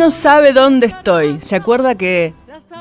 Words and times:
No 0.00 0.08
sabe 0.08 0.54
dónde 0.54 0.86
estoy. 0.86 1.40
¿Se 1.42 1.56
acuerda 1.56 1.94
que 1.94 2.32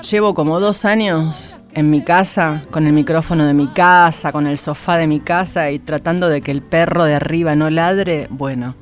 llevo 0.10 0.34
como 0.34 0.62
dos 0.62 0.86
años 0.86 1.58
en 1.74 1.90
mi 1.90 2.02
casa, 2.02 2.62
con 2.72 2.88
el 2.88 2.94
micrófono 2.94 3.46
de 3.46 3.54
mi 3.54 3.68
casa, 3.68 4.32
con 4.32 4.48
el 4.48 4.58
sofá 4.58 4.96
de 4.96 5.06
mi 5.06 5.20
casa 5.20 5.70
y 5.70 5.80
tratando 5.80 6.30
de 6.30 6.42
que 6.42 6.52
el 6.52 6.62
perro 6.62 7.04
de 7.04 7.16
arriba 7.16 7.58
no 7.58 7.70
ladre? 7.70 8.28
Bueno, 8.30 8.76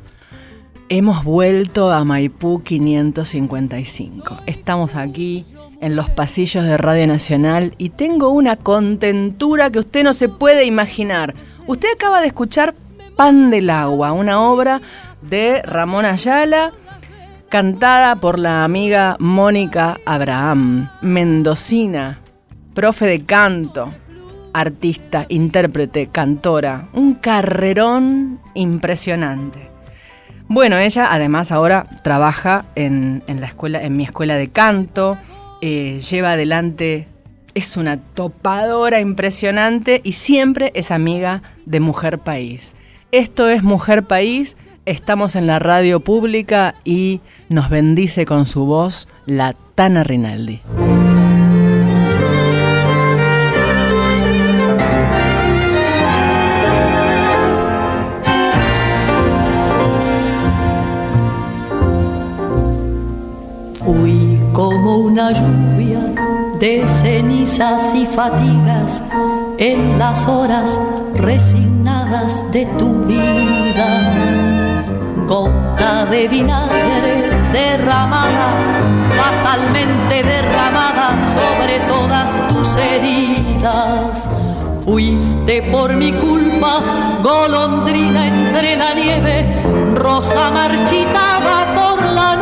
hemos 0.87 1.23
vuelto 1.23 1.91
a 1.91 2.03
Maipú 2.03 2.61
555. 2.61 4.41
Estamos 4.45 4.95
aquí 4.95 5.43
en 5.81 5.95
los 5.95 6.07
pasillos 6.07 6.63
de 6.63 6.77
Radio 6.77 7.07
Nacional 7.07 7.71
y 7.79 7.89
tengo 7.89 8.29
una 8.29 8.55
contentura 8.55 9.71
que 9.71 9.79
usted 9.79 10.03
no 10.03 10.13
se 10.13 10.29
puede 10.29 10.65
imaginar. 10.65 11.33
Usted 11.65 11.89
acaba 11.95 12.21
de 12.21 12.27
escuchar 12.27 12.75
Pan 13.15 13.49
del 13.49 13.71
Agua, 13.71 14.11
una 14.11 14.47
obra 14.47 14.79
de 15.23 15.63
Ramón 15.63 16.05
Ayala 16.05 16.71
cantada 17.49 18.15
por 18.17 18.39
la 18.39 18.63
amiga 18.63 19.15
Mónica 19.19 19.99
Abraham, 20.05 20.89
mendocina, 21.01 22.19
profe 22.73 23.05
de 23.05 23.25
canto, 23.25 23.93
artista, 24.53 25.25
intérprete, 25.29 26.07
cantora, 26.07 26.89
un 26.93 27.13
carrerón 27.13 28.39
impresionante. 28.53 29.59
Bueno, 30.49 30.77
ella 30.77 31.07
además 31.11 31.51
ahora 31.51 31.85
trabaja 32.03 32.65
en, 32.75 33.23
en 33.27 33.41
la 33.41 33.47
escuela, 33.47 33.83
en 33.83 33.95
mi 33.95 34.03
escuela 34.03 34.35
de 34.35 34.49
canto, 34.49 35.17
eh, 35.61 35.99
lleva 35.99 36.31
adelante, 36.31 37.07
es 37.53 37.77
una 37.77 37.97
topadora 37.97 38.99
impresionante 38.99 40.01
y 40.03 40.13
siempre 40.13 40.71
es 40.75 40.91
amiga 40.91 41.41
de 41.65 41.79
Mujer 41.79 42.19
País. 42.19 42.75
Esto 43.11 43.49
es 43.49 43.63
Mujer 43.63 44.03
País, 44.03 44.57
Estamos 44.87 45.35
en 45.35 45.47
la 45.47 45.59
radio 45.59 45.99
pública 45.99 46.75
y 46.85 47.19
nos 47.49 47.69
bendice 47.69 48.25
con 48.25 48.45
su 48.45 48.65
voz 48.65 49.09
la 49.25 49.53
Tana 49.75 50.05
Rinaldi. 50.05 50.61
Fui 63.83 64.39
como 64.53 64.99
una 64.99 65.33
lluvia 65.33 65.99
de 66.61 66.87
cenizas 66.87 67.93
y 67.93 68.05
fatigas 68.05 69.03
en 69.57 69.99
las 69.99 70.25
horas 70.29 70.79
resignadas 71.13 72.41
de 72.53 72.65
tu 72.77 73.03
vida 73.03 73.56
Gota 75.27 76.05
de 76.05 76.25
vinagre 76.29 77.29
derramada, 77.51 78.47
fatalmente 79.17 80.23
derramada 80.23 81.21
sobre 81.21 81.81
todas 81.81 82.31
tus 82.47 82.77
heridas. 82.77 84.29
Fuiste 84.85 85.63
por 85.63 85.93
mi 85.93 86.13
culpa, 86.13 86.81
golondrina 87.21 88.25
entre 88.25 88.77
la 88.77 88.93
nieve, 88.93 89.61
rosa 89.95 90.49
marchitada 90.49 91.75
por 91.75 92.01
la 92.05 92.36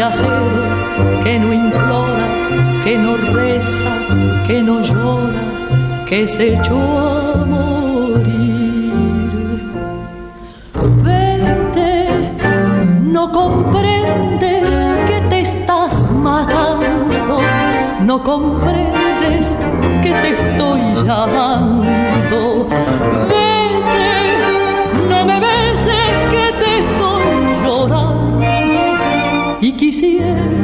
viajero 0.00 0.46
que 1.22 1.38
no 1.38 1.52
implora, 1.52 2.26
que 2.84 2.96
no 2.96 3.12
reza, 3.36 3.92
que 4.46 4.62
no 4.62 4.80
llora 4.80 5.42
que 6.08 6.26
se 6.26 6.54
echó 6.54 6.78
a 6.78 7.44
morir. 7.44 8.92
Vete, 11.04 12.08
no 13.16 13.30
comprendes 13.30 14.74
que 15.08 15.18
te 15.28 15.40
estás 15.40 15.94
matando, 16.10 17.40
no 18.00 18.24
comprendes 18.24 19.54
que 20.02 20.12
te 20.22 20.30
estoy 20.38 20.80
llamando. 21.04 22.66
Vete, 23.28 23.49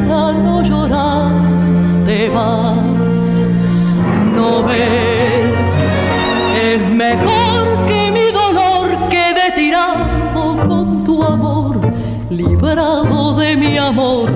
quisiera 0.07 0.33
no 0.33 0.63
llorarte 0.63 2.31
más. 2.31 2.97
No 4.35 4.63
ves 4.63 5.55
es 6.63 6.81
mejor 6.91 7.87
que 7.87 8.11
mi 8.11 8.31
dolor 8.33 8.89
quede 9.09 9.53
tirado 9.57 10.57
con 10.69 11.05
tu 11.05 11.23
amor, 11.23 11.81
librado 12.31 13.35
de 13.35 13.57
mi 13.57 13.77
amor 13.79 14.36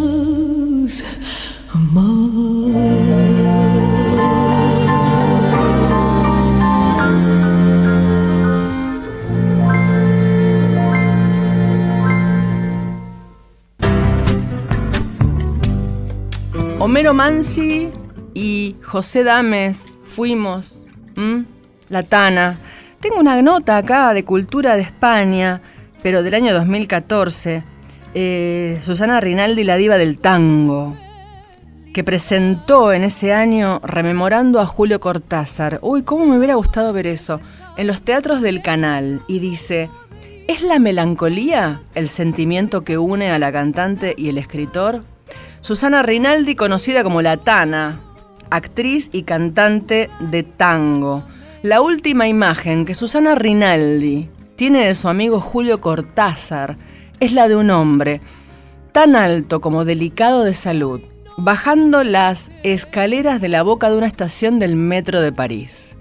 Homero 17.09 17.91
y 18.35 18.75
José 18.83 19.23
Dames 19.23 19.87
fuimos. 20.05 20.79
La 21.89 22.03
Tana. 22.03 22.57
Tengo 22.99 23.19
una 23.19 23.41
nota 23.41 23.77
acá 23.77 24.13
de 24.13 24.23
Cultura 24.23 24.75
de 24.75 24.83
España, 24.83 25.61
pero 26.03 26.21
del 26.21 26.35
año 26.35 26.53
2014. 26.53 27.63
Eh, 28.13 28.79
Susana 28.83 29.19
Rinaldi, 29.19 29.63
la 29.63 29.77
diva 29.77 29.97
del 29.97 30.19
tango 30.19 30.95
que 31.91 32.03
presentó 32.03 32.93
en 32.93 33.03
ese 33.03 33.33
año 33.33 33.79
rememorando 33.83 34.59
a 34.59 34.67
Julio 34.67 34.99
Cortázar. 34.99 35.79
Uy, 35.81 36.03
cómo 36.03 36.27
me 36.27 36.37
hubiera 36.37 36.53
gustado 36.53 36.93
ver 36.93 37.07
eso. 37.07 37.41
En 37.77 37.87
los 37.87 38.03
teatros 38.03 38.41
del 38.41 38.61
canal. 38.61 39.23
Y 39.27 39.39
dice, 39.39 39.89
¿es 40.47 40.61
la 40.61 40.77
melancolía 40.77 41.81
el 41.95 42.09
sentimiento 42.09 42.83
que 42.83 42.99
une 42.99 43.31
a 43.31 43.39
la 43.39 43.51
cantante 43.51 44.13
y 44.15 44.29
el 44.29 44.37
escritor? 44.37 45.03
Susana 45.61 46.01
Rinaldi, 46.01 46.55
conocida 46.55 47.03
como 47.03 47.21
La 47.21 47.37
Tana, 47.37 47.99
actriz 48.49 49.09
y 49.11 49.23
cantante 49.23 50.09
de 50.19 50.41
tango. 50.41 51.23
La 51.61 51.81
última 51.81 52.27
imagen 52.27 52.83
que 52.83 52.95
Susana 52.95 53.35
Rinaldi 53.35 54.27
tiene 54.55 54.87
de 54.87 54.95
su 54.95 55.07
amigo 55.07 55.39
Julio 55.39 55.79
Cortázar 55.79 56.77
es 57.19 57.33
la 57.33 57.47
de 57.47 57.55
un 57.55 57.69
hombre 57.69 58.21
tan 58.91 59.15
alto 59.15 59.61
como 59.61 59.85
delicado 59.85 60.43
de 60.43 60.55
salud, 60.55 60.99
bajando 61.37 62.03
las 62.03 62.51
escaleras 62.63 63.39
de 63.39 63.49
la 63.49 63.61
boca 63.61 63.91
de 63.91 63.97
una 63.97 64.07
estación 64.07 64.57
del 64.57 64.75
metro 64.75 65.21
de 65.21 65.31
París. 65.31 65.95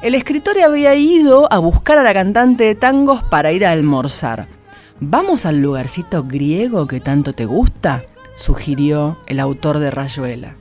El 0.00 0.14
escritor 0.14 0.58
había 0.58 0.94
ido 0.94 1.52
a 1.52 1.58
buscar 1.58 1.98
a 1.98 2.02
la 2.02 2.14
cantante 2.14 2.64
de 2.64 2.74
tangos 2.74 3.22
para 3.24 3.52
ir 3.52 3.66
a 3.66 3.72
almorzar. 3.72 4.48
¿Vamos 5.00 5.44
al 5.44 5.60
lugarcito 5.60 6.24
griego 6.24 6.86
que 6.86 7.00
tanto 7.00 7.34
te 7.34 7.44
gusta? 7.44 8.02
Sugirió 8.42 9.18
el 9.26 9.40
autor 9.40 9.78
de 9.78 9.90
Rayuela. 9.90 10.56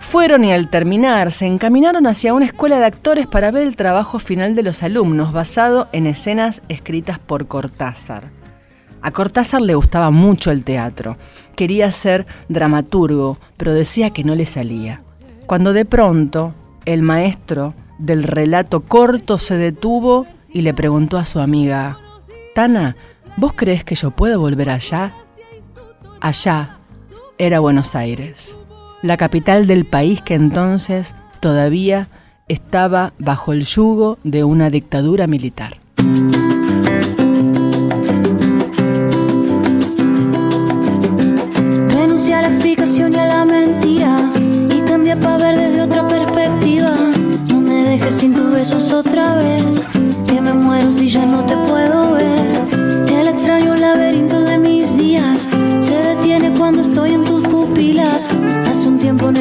Fueron 0.00 0.44
y 0.44 0.52
al 0.52 0.68
terminar 0.68 1.32
se 1.32 1.46
encaminaron 1.46 2.06
hacia 2.06 2.34
una 2.34 2.44
escuela 2.44 2.78
de 2.78 2.84
actores 2.84 3.26
para 3.26 3.50
ver 3.50 3.62
el 3.62 3.74
trabajo 3.74 4.18
final 4.18 4.54
de 4.54 4.62
los 4.62 4.82
alumnos 4.82 5.32
basado 5.32 5.88
en 5.92 6.06
escenas 6.06 6.62
escritas 6.68 7.18
por 7.18 7.46
Cortázar. 7.46 8.24
A 9.00 9.10
Cortázar 9.10 9.60
le 9.60 9.74
gustaba 9.74 10.10
mucho 10.10 10.50
el 10.50 10.62
teatro. 10.64 11.16
Quería 11.56 11.90
ser 11.90 12.26
dramaturgo, 12.48 13.38
pero 13.56 13.72
decía 13.72 14.10
que 14.10 14.24
no 14.24 14.34
le 14.34 14.46
salía. 14.46 15.02
Cuando 15.46 15.72
de 15.72 15.84
pronto 15.84 16.54
el 16.84 17.02
maestro 17.02 17.74
del 17.98 18.22
relato 18.22 18.80
corto 18.80 19.38
se 19.38 19.56
detuvo 19.56 20.26
y 20.52 20.62
le 20.62 20.74
preguntó 20.74 21.18
a 21.18 21.24
su 21.24 21.40
amiga, 21.40 21.98
Tana, 22.54 22.96
¿vos 23.36 23.52
crees 23.54 23.84
que 23.84 23.94
yo 23.94 24.10
puedo 24.10 24.38
volver 24.38 24.70
allá? 24.70 25.12
Allá 26.20 26.78
era 27.38 27.60
Buenos 27.60 27.94
Aires, 27.94 28.56
la 29.02 29.16
capital 29.16 29.66
del 29.66 29.84
país 29.84 30.22
que 30.22 30.34
entonces 30.34 31.14
todavía 31.40 32.08
estaba 32.48 33.12
bajo 33.18 33.52
el 33.52 33.64
yugo 33.64 34.18
de 34.24 34.44
una 34.44 34.70
dictadura 34.70 35.26
militar. 35.26 35.78
explicación 42.64 43.12
y 43.12 43.18
a 43.18 43.26
la 43.26 43.44
mentira. 43.44 44.30
Y 44.70 44.80
también 44.82 45.20
para 45.20 45.38
ver 45.38 45.56
desde 45.58 45.82
otra 45.82 46.08
perspectiva. 46.08 46.90
No 47.48 47.60
me 47.60 47.84
dejes 47.84 48.14
sin 48.14 48.34
tus 48.34 48.50
besos 48.52 48.92
otra 48.92 49.36
vez. 49.36 49.62
Que 50.26 50.40
me 50.40 50.52
muero 50.52 50.90
si 50.90 51.08
ya 51.08 51.26
no 51.26 51.44
te 51.44 51.56
puedo 51.68 51.93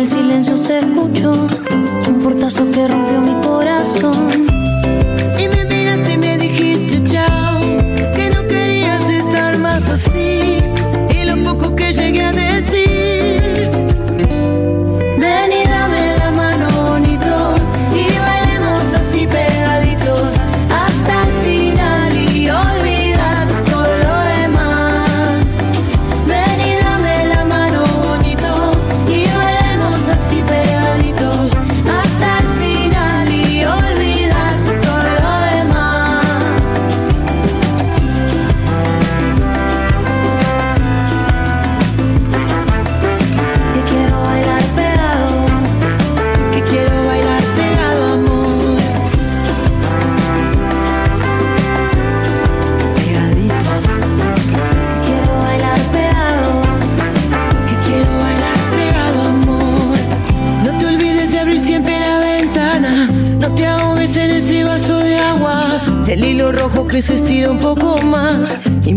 el 0.03 0.09
silencio 0.09 0.57
se 0.57 0.79
escuchó 0.79 1.31
un 2.09 2.19
portazo 2.21 2.69
que 2.71 2.85
rompió 2.89 3.21
mi 3.21 3.41
corazón. 3.41 4.31
Y 5.39 5.47
me 5.47 5.63
miraste 5.63 6.13
y 6.13 6.17
me 6.17 6.37
dijiste 6.37 7.05
chao, 7.05 7.61
que 8.13 8.29
no 8.29 8.45
querías 8.45 9.09
estar 9.09 9.57
más 9.59 9.87
así. 9.87 10.59
Y 11.09 11.25
lo 11.25 11.41
poco 11.45 11.73
que 11.73 11.93
llegué 11.93 12.21
a 12.21 12.33
decir. 12.33 12.82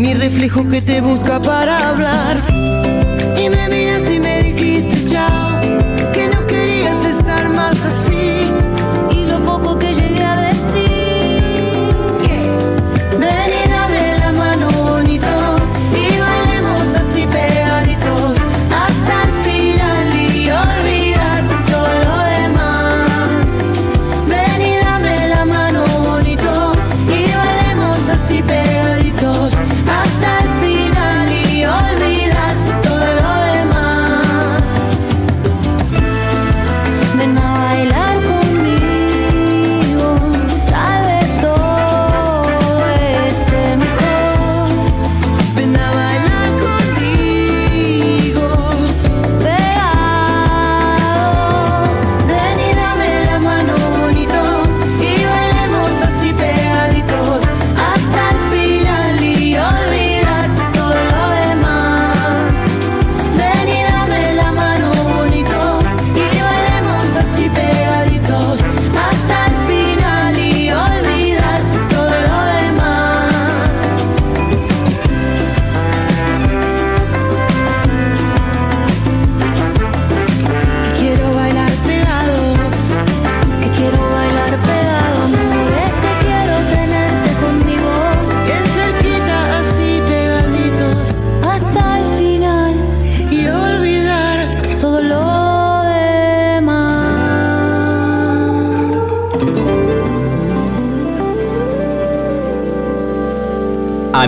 mi 0.07 0.15
reflejo 0.15 0.69
que 0.69 0.81
te 0.81 1.01
busca 1.01 1.41
para 1.41 1.89
hablar. 1.89 2.37
Y 3.37 3.49
me 3.49 3.69
miraste 3.69 4.15
y 4.15 4.21
me 4.21 4.43
dijiste. 4.45 4.96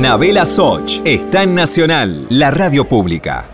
Anabela 0.08 0.46
Soch 0.46 1.02
está 1.04 1.42
en 1.42 1.54
Nacional, 1.54 2.26
la 2.30 2.50
radio 2.50 2.88
pública. 2.88 3.44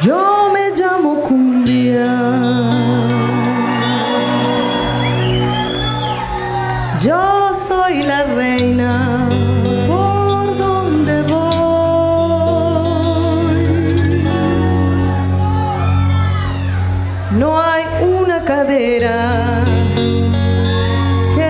Yo 0.00 0.39
que 18.80 18.96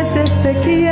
es 0.00 0.16
este 0.16 0.56
quiera 0.64 0.89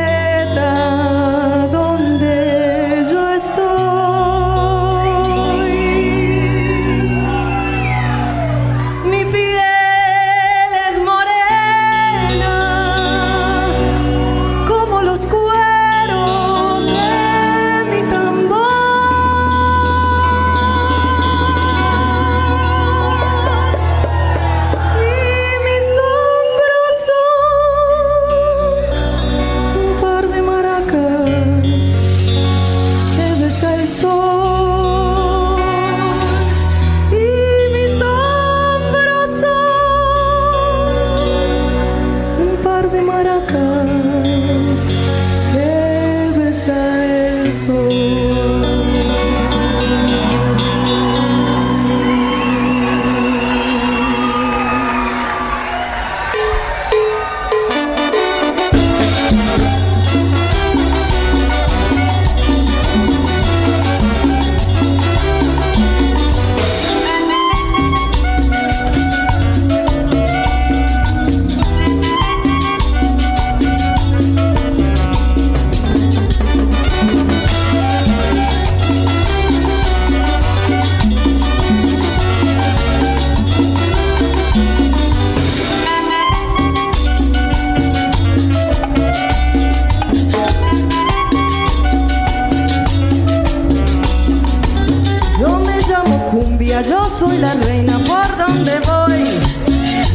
soy 97.19 97.39
la 97.39 97.53
reina 97.55 97.99
por 98.05 98.29
donde 98.37 98.79
voy. 98.87 99.25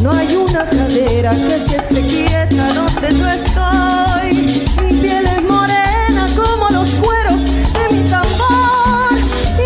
No 0.02 0.12
hay 0.12 0.34
una 0.38 0.64
cadera 0.70 1.32
que 1.36 1.60
se 1.60 1.76
esté 1.76 2.02
quieta 2.08 2.68
donde 2.74 3.18
yo 3.18 3.28
estoy. 3.28 4.64
Mi 4.82 5.02
piel 5.02 5.26
es 5.26 5.44
morena 5.44 6.28
como 6.34 6.70
los 6.70 6.90
cueros 6.96 7.44
de 7.46 7.94
mi 7.94 8.10
tambor. 8.10 9.18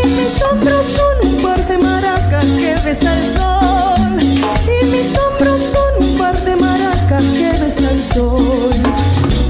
Y 0.04 0.08
mis 0.08 0.42
hombros 0.42 0.86
son 0.86 1.30
un 1.30 1.38
par 1.38 1.64
de 1.68 1.78
maracas 1.78 2.46
que 2.46 2.76
besa 2.84 3.14
el 3.14 3.24
sol. 3.24 4.20
Y 4.82 4.86
mis 4.86 5.16
hombros 5.20 5.62
son 5.62 6.10
un 6.10 6.18
par 6.18 6.36
de 6.44 6.56
maracas 6.56 7.22
que 7.22 7.52
besa 7.64 7.92
el 7.92 8.04
sol. 8.04 8.74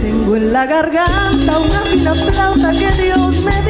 Tengo 0.02 0.36
en 0.36 0.52
la 0.52 0.66
garganta 0.66 1.60
una 1.60 1.82
fina 1.90 2.14
flauta 2.14 2.72
que 2.72 2.92
Dios 3.02 3.44
me 3.44 3.67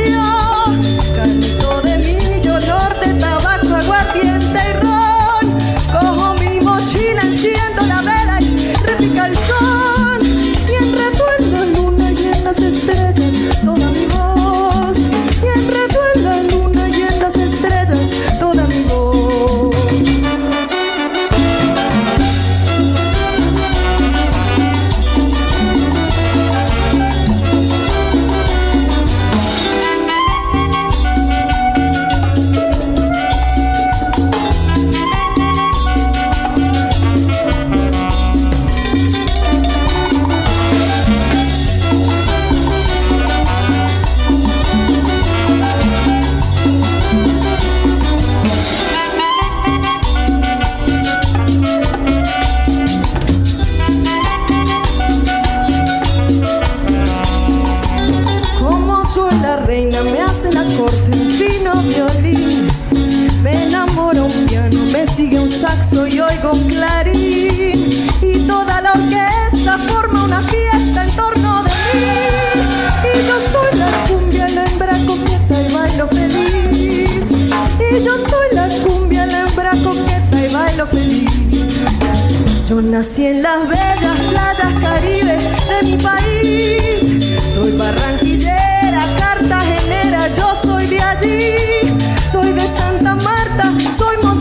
Yo 82.67 82.81
nací 82.81 83.25
en 83.25 83.43
las 83.43 83.65
bellas 83.69 84.19
playas 84.29 84.73
caribe 84.81 85.37
de 85.69 85.87
mi 85.87 85.97
país. 86.03 87.23
Soy 87.53 87.71
barranquillera, 87.71 89.05
cartagenera, 89.17 90.27
yo 90.35 90.53
soy 90.53 90.85
de 90.87 90.99
allí. 90.99 91.97
Soy 92.27 92.51
de 92.51 92.67
Santa 92.67 93.15
Marta, 93.15 93.73
soy 93.89 94.17
monteriana, 94.21 94.36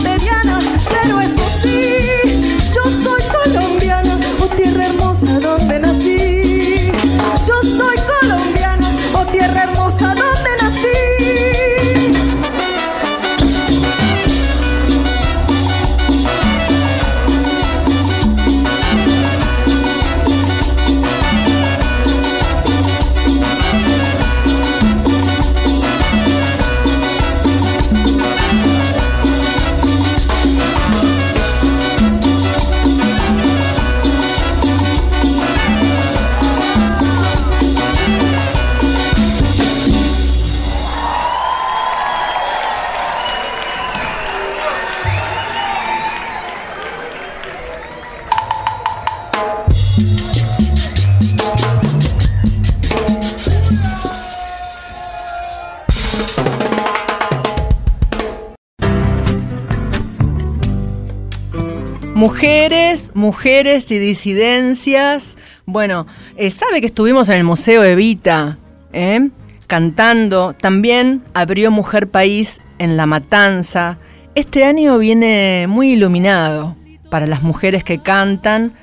Mujeres, 62.17 63.11
mujeres 63.13 63.91
y 63.91 63.99
disidencias. 63.99 65.37
Bueno, 65.67 66.07
eh, 66.35 66.49
sabe 66.49 66.79
que 66.81 66.87
estuvimos 66.87 67.29
en 67.29 67.35
el 67.35 67.43
Museo 67.43 67.83
Evita, 67.83 68.57
¿eh? 68.91 69.29
cantando. 69.67 70.53
También 70.53 71.21
abrió 71.35 71.69
Mujer 71.69 72.07
País 72.07 72.59
en 72.79 72.97
La 72.97 73.05
Matanza. 73.05 73.99
Este 74.33 74.63
año 74.63 74.97
viene 74.97 75.67
muy 75.69 75.91
iluminado 75.91 76.75
para 77.11 77.27
las 77.27 77.43
mujeres 77.43 77.83
que 77.83 77.99
cantan, 77.99 78.73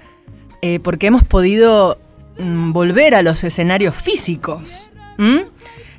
eh, 0.63 0.79
porque 0.79 1.09
hemos 1.09 1.25
podido 1.25 1.99
mm, 2.39 2.71
volver 2.71 3.17
a 3.17 3.23
los 3.23 3.43
escenarios 3.43 3.97
físicos. 3.97 4.91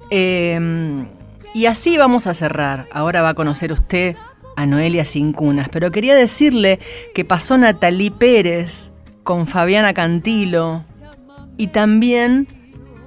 Eh, 0.10 1.06
y 1.54 1.66
así 1.66 1.98
vamos 1.98 2.28
a 2.28 2.34
cerrar. 2.34 2.88
Ahora 2.94 3.22
va 3.22 3.30
a 3.30 3.34
conocer 3.34 3.74
usted 3.74 4.16
a 4.56 4.66
Noelia 4.66 5.06
Sin 5.06 5.34
Cunas, 5.34 5.70
pero 5.70 5.92
quería 5.92 6.16
decirle 6.16 6.80
que 7.14 7.26
pasó 7.26 7.58
Natalí 7.58 8.10
Pérez 8.10 8.92
con 9.24 9.48
Fabiana 9.48 9.94
Cantilo 9.94 10.84
y 11.58 11.68
también 11.68 12.48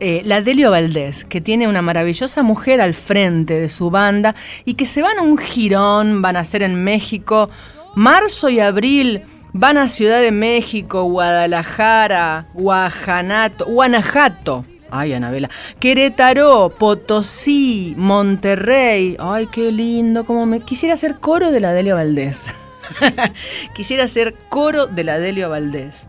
eh, 0.00 0.22
la 0.24 0.42
Delio 0.42 0.70
Valdés, 0.70 1.24
que 1.24 1.40
tiene 1.40 1.66
una 1.66 1.82
maravillosa 1.82 2.42
mujer 2.42 2.80
al 2.80 2.94
frente 2.94 3.60
de 3.60 3.68
su 3.68 3.90
banda 3.90 4.34
y 4.64 4.74
que 4.74 4.86
se 4.86 5.02
van 5.02 5.18
a 5.18 5.22
un 5.22 5.38
girón, 5.38 6.22
van 6.22 6.36
a 6.36 6.44
ser 6.44 6.62
en 6.62 6.84
México, 6.84 7.50
marzo 7.94 8.48
y 8.48 8.60
abril. 8.60 9.22
Van 9.54 9.78
a 9.78 9.88
Ciudad 9.88 10.20
de 10.20 10.30
México, 10.30 11.04
Guadalajara, 11.04 12.48
Guanajuato, 12.52 14.64
Ay, 14.90 15.12
Anabela. 15.12 15.50
Querétaro, 15.80 16.70
Potosí, 16.70 17.94
Monterrey. 17.96 19.16
Ay, 19.18 19.46
qué 19.46 19.70
lindo. 19.72 20.24
Como 20.24 20.46
me 20.46 20.60
quisiera 20.60 20.94
hacer 20.94 21.18
coro 21.18 21.50
de 21.50 21.60
la 21.60 21.72
Delio 21.72 21.94
Valdés. 21.94 22.54
quisiera 23.74 24.04
hacer 24.04 24.34
coro 24.48 24.86
de 24.86 25.04
la 25.04 25.18
Delio 25.18 25.50
Valdés. 25.50 26.08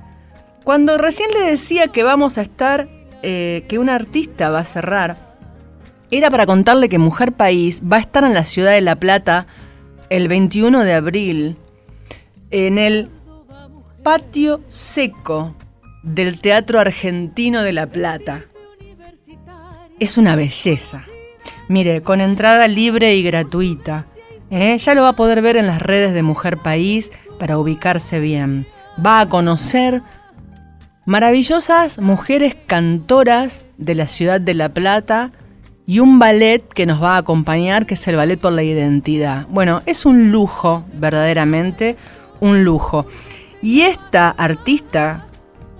Cuando 0.63 0.97
recién 0.97 1.29
le 1.31 1.41
decía 1.41 1.87
que 1.87 2.03
vamos 2.03 2.37
a 2.37 2.41
estar, 2.41 2.87
eh, 3.23 3.65
que 3.67 3.79
un 3.79 3.89
artista 3.89 4.49
va 4.49 4.59
a 4.59 4.65
cerrar, 4.65 5.17
era 6.11 6.29
para 6.29 6.45
contarle 6.45 6.89
que 6.89 6.97
Mujer 6.97 7.31
País 7.31 7.83
va 7.89 7.97
a 7.97 8.01
estar 8.01 8.23
en 8.23 8.33
la 8.33 8.45
ciudad 8.45 8.71
de 8.71 8.81
La 8.81 8.95
Plata 8.95 9.47
el 10.09 10.27
21 10.27 10.83
de 10.83 10.93
abril 10.93 11.57
en 12.51 12.79
el 12.79 13.09
patio 14.03 14.61
seco 14.69 15.55
del 16.01 16.41
Teatro 16.41 16.79
Argentino 16.79 17.61
de 17.61 17.73
La 17.73 17.87
Plata 17.87 18.45
es 19.99 20.17
una 20.17 20.35
belleza. 20.35 21.03
Mire, 21.67 22.01
con 22.01 22.21
entrada 22.21 22.67
libre 22.67 23.15
y 23.15 23.23
gratuita. 23.23 24.05
¿eh? 24.49 24.77
Ya 24.77 24.93
lo 24.93 25.03
va 25.03 25.09
a 25.09 25.15
poder 25.15 25.41
ver 25.41 25.57
en 25.57 25.67
las 25.67 25.81
redes 25.81 26.13
de 26.13 26.23
Mujer 26.23 26.57
País 26.57 27.11
para 27.37 27.57
ubicarse 27.57 28.19
bien. 28.19 28.67
Va 29.03 29.21
a 29.21 29.29
conocer 29.29 30.01
maravillosas 31.05 31.99
mujeres 31.99 32.55
cantoras 32.67 33.65
de 33.77 33.95
la 33.95 34.07
ciudad 34.07 34.41
de 34.41 34.53
La 34.53 34.69
Plata 34.69 35.31
y 35.85 35.99
un 35.99 36.19
ballet 36.19 36.61
que 36.61 36.85
nos 36.85 37.01
va 37.01 37.15
a 37.15 37.17
acompañar, 37.17 37.87
que 37.87 37.95
es 37.95 38.07
el 38.07 38.15
Ballet 38.15 38.39
por 38.39 38.51
la 38.51 38.61
Identidad. 38.61 39.47
Bueno, 39.49 39.81
es 39.87 40.05
un 40.05 40.31
lujo, 40.31 40.85
verdaderamente, 40.93 41.95
un 42.39 42.63
lujo. 42.63 43.07
Y 43.63 43.81
esta 43.81 44.29
artista 44.29 45.25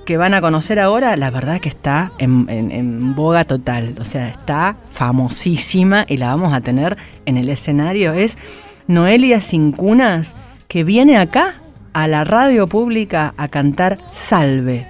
que 0.10 0.18
van 0.18 0.34
a 0.34 0.42
conocer 0.42 0.80
ahora, 0.80 1.16
la 1.18 1.30
verdad 1.30 1.62
que 1.62 1.70
está 1.70 2.12
en, 2.18 2.48
en- 2.50 3.14
boga 3.14 3.44
total. 3.44 3.96
O 4.00 4.04
sea, 4.04 4.28
está 4.30 4.76
famosísima 4.88 6.04
y 6.08 6.18
la 6.18 6.30
vamos 6.34 6.52
a 6.52 6.62
tener 6.62 6.98
en 7.28 7.38
el 7.38 7.48
escenario. 7.48 8.14
Es 8.14 8.36
Noelia 8.88 9.40
Cincunas, 9.40 10.36
que 10.68 10.84
viene 10.84 11.20
acá 11.20 11.62
a 11.94 12.08
la 12.08 12.24
radio 12.24 12.66
pública 12.66 13.36
a 13.38 13.50
cantar 13.50 14.00
Salve, 14.12 14.88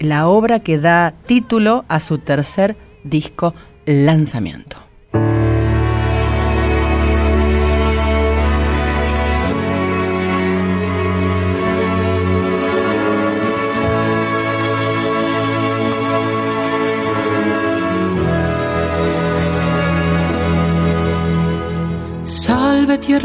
la 0.00 0.28
obra 0.28 0.60
que 0.60 0.76
da 0.76 1.14
título 1.24 1.86
a 1.88 1.98
su 1.98 2.18
tercer 2.18 2.76
disco 3.04 3.54
lanzamiento. 3.86 4.81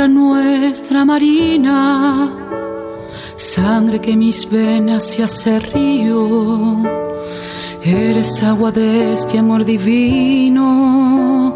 Nuestra 0.05 1.03
marina, 1.05 2.31
sangre 3.35 3.99
que 3.99 4.15
mis 4.15 4.47
venas 4.47 5.03
se 5.05 5.23
hace 5.23 5.59
río. 5.59 6.83
Eres 7.81 8.43
agua 8.43 8.71
de 8.71 9.13
este 9.13 9.39
amor 9.39 9.65
divino, 9.65 11.55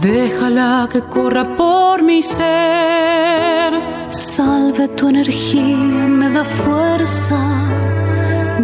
déjala 0.00 0.88
que 0.92 1.00
corra 1.00 1.56
por 1.56 2.02
mi 2.02 2.22
ser. 2.22 3.72
Salve 4.10 4.86
tu 4.88 5.08
energía, 5.08 6.06
me 6.06 6.28
da 6.30 6.44
fuerza, 6.44 7.40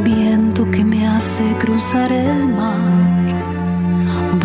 viento 0.04 0.70
que 0.70 0.84
me 0.84 1.08
hace 1.08 1.42
cruzar 1.58 2.12
el 2.12 2.46
mar. 2.48 3.08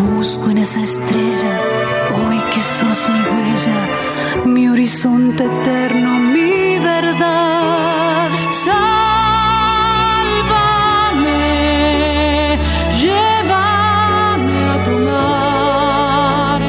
Busco 0.00 0.50
en 0.50 0.58
esa 0.58 0.80
estrella, 0.80 1.60
hoy 2.16 2.38
que 2.52 2.60
sos 2.60 3.08
mi 3.08 3.20
huella, 3.20 3.78
mi 4.44 4.68
horizonte 4.68 5.44
eterno, 5.44 6.18
mi 6.18 6.78
verdad. 6.78 8.30
Sálvame, 8.64 9.78
llévame 13.00 14.58
a 14.74 14.76
tu 14.84 14.94
mar, 15.10 16.60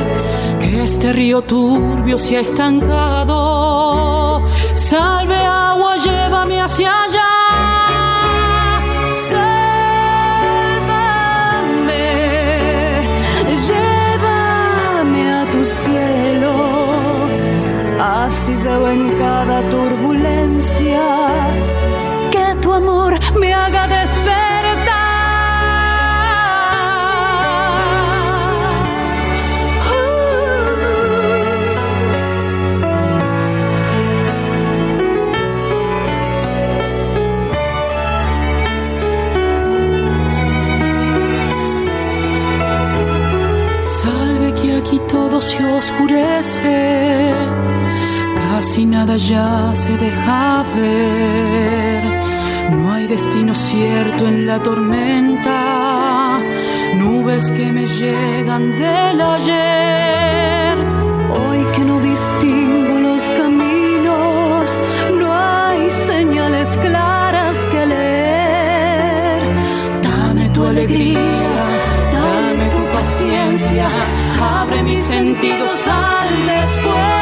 que 0.60 0.84
este 0.84 1.14
río 1.14 1.42
turbio 1.42 2.18
se 2.18 2.38
ha 2.38 2.42
estancado. 2.42 4.44
Salve 4.74 5.38
agua, 5.38 5.96
llévame 5.98 6.62
hacia 6.62 7.04
allá. 7.04 7.45
En 18.68 19.16
cada 19.16 19.62
turbulencia 19.70 21.06
que 22.32 22.56
tu 22.62 22.74
amor 22.74 23.14
me 23.40 23.54
haga 23.54 23.88
despertar. 23.88 24.26
Salve 43.84 44.54
que 44.54 44.78
aquí 44.78 45.00
todo 45.08 45.40
se 45.40 45.64
oscurece, 45.64 47.32
casi 48.56 48.86
nada 48.86 49.18
ya 49.18 49.76
se 49.76 49.98
deja 49.98 50.64
ver. 50.78 52.04
No 52.72 52.94
hay 52.94 53.06
destino 53.06 53.54
cierto 53.54 54.28
en 54.30 54.48
la 54.48 54.58
tormenta, 54.60 56.40
nubes 56.96 57.52
que 57.52 57.66
me 57.78 57.86
llegan 57.86 58.64
del 58.82 59.18
ayer. 59.36 60.78
Hoy 61.38 61.60
que 61.74 61.84
no 61.90 62.00
distingo 62.00 62.94
los 63.08 63.24
caminos, 63.40 64.82
no 65.20 65.28
hay 65.34 65.92
señales 65.92 66.70
claras 66.86 67.58
que 67.72 67.82
leer. 67.94 69.42
Dame 70.08 70.46
tu 70.56 70.64
alegría, 70.64 71.62
dame 72.18 72.66
tu 72.76 72.82
paciencia, 72.98 73.88
abre 74.60 74.82
mis 74.82 75.02
sentidos 75.02 75.88
al 75.88 76.30
después. 76.54 77.15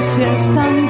Turbio 0.00 0.02
se 0.02 0.89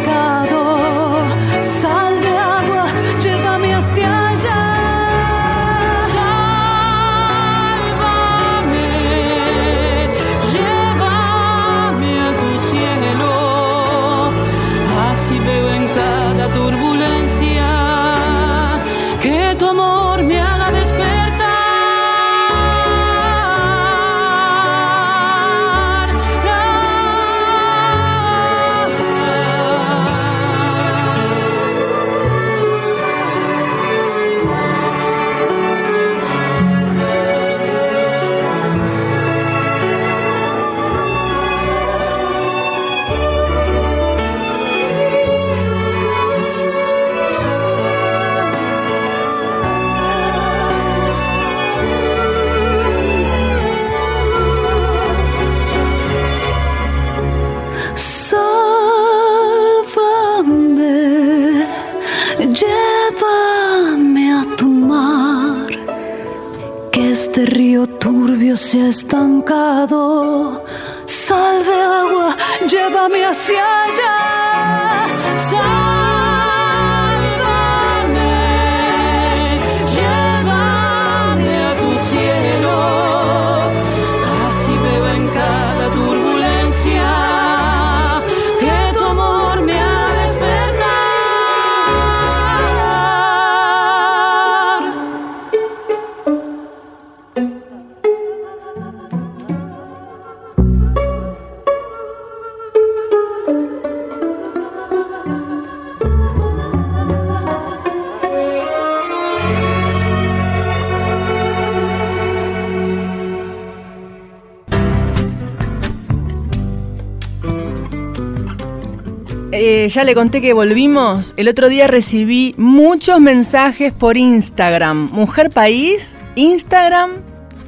Eh, 119.62 119.90
ya 119.90 120.04
le 120.04 120.14
conté 120.14 120.40
que 120.40 120.54
volvimos. 120.54 121.34
El 121.36 121.46
otro 121.46 121.68
día 121.68 121.86
recibí 121.86 122.54
muchos 122.56 123.20
mensajes 123.20 123.92
por 123.92 124.16
Instagram. 124.16 125.10
Mujer 125.12 125.50
País, 125.50 126.14
Instagram 126.34 127.10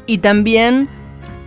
y 0.07 0.17
también 0.17 0.89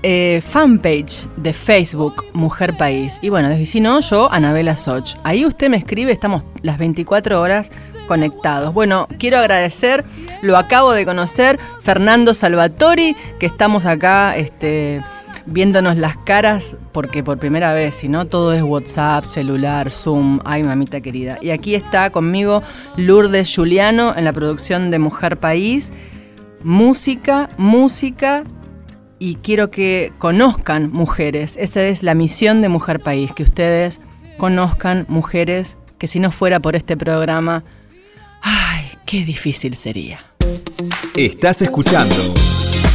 eh, 0.03 0.43
fanpage 0.47 1.25
de 1.37 1.51
Facebook, 1.51 2.25
Mujer 2.33 2.77
País. 2.77 3.17
Y 3.23 3.29
bueno, 3.29 3.49
si 3.65 3.79
no, 3.79 4.01
yo, 4.01 4.31
Anabela 4.31 4.77
Soch. 4.77 5.15
Ahí 5.23 5.47
usted 5.47 5.67
me 5.67 5.77
escribe, 5.77 6.11
estamos 6.11 6.43
las 6.61 6.77
24 6.77 7.41
horas 7.41 7.71
conectados. 8.07 8.71
Bueno, 8.71 9.07
quiero 9.17 9.39
agradecer, 9.39 10.05
lo 10.43 10.57
acabo 10.57 10.91
de 10.91 11.05
conocer, 11.05 11.57
Fernando 11.81 12.35
Salvatori, 12.35 13.15
que 13.39 13.47
estamos 13.47 13.87
acá 13.87 14.37
este, 14.37 15.01
viéndonos 15.45 15.97
las 15.97 16.17
caras, 16.17 16.77
porque 16.91 17.23
por 17.23 17.37
primera 17.37 17.73
vez, 17.73 17.95
si 17.95 18.07
no, 18.07 18.25
todo 18.25 18.53
es 18.53 18.63
WhatsApp, 18.63 19.25
celular, 19.25 19.91
Zoom, 19.91 20.39
ay 20.45 20.63
mamita 20.63 21.01
querida. 21.01 21.37
Y 21.41 21.51
aquí 21.51 21.75
está 21.75 22.09
conmigo 22.09 22.63
Lourdes 22.97 23.53
Juliano 23.55 24.13
en 24.15 24.25
la 24.25 24.33
producción 24.33 24.91
de 24.91 24.99
Mujer 24.99 25.37
País. 25.37 25.91
Música, 26.63 27.49
música 27.57 28.43
y 29.19 29.35
quiero 29.35 29.69
que 29.69 30.11
conozcan 30.17 30.91
mujeres. 30.91 31.57
Esa 31.59 31.83
es 31.83 32.03
la 32.03 32.15
misión 32.15 32.61
de 32.61 32.69
Mujer 32.69 32.99
País, 32.99 33.31
que 33.33 33.43
ustedes 33.43 34.01
conozcan 34.37 35.05
mujeres 35.07 35.77
que 35.97 36.07
si 36.07 36.19
no 36.19 36.31
fuera 36.31 36.59
por 36.59 36.75
este 36.75 36.97
programa, 36.97 37.63
ay, 38.41 38.85
qué 39.05 39.23
difícil 39.23 39.75
sería. 39.75 40.19
Estás 41.15 41.61
escuchando 41.61 42.33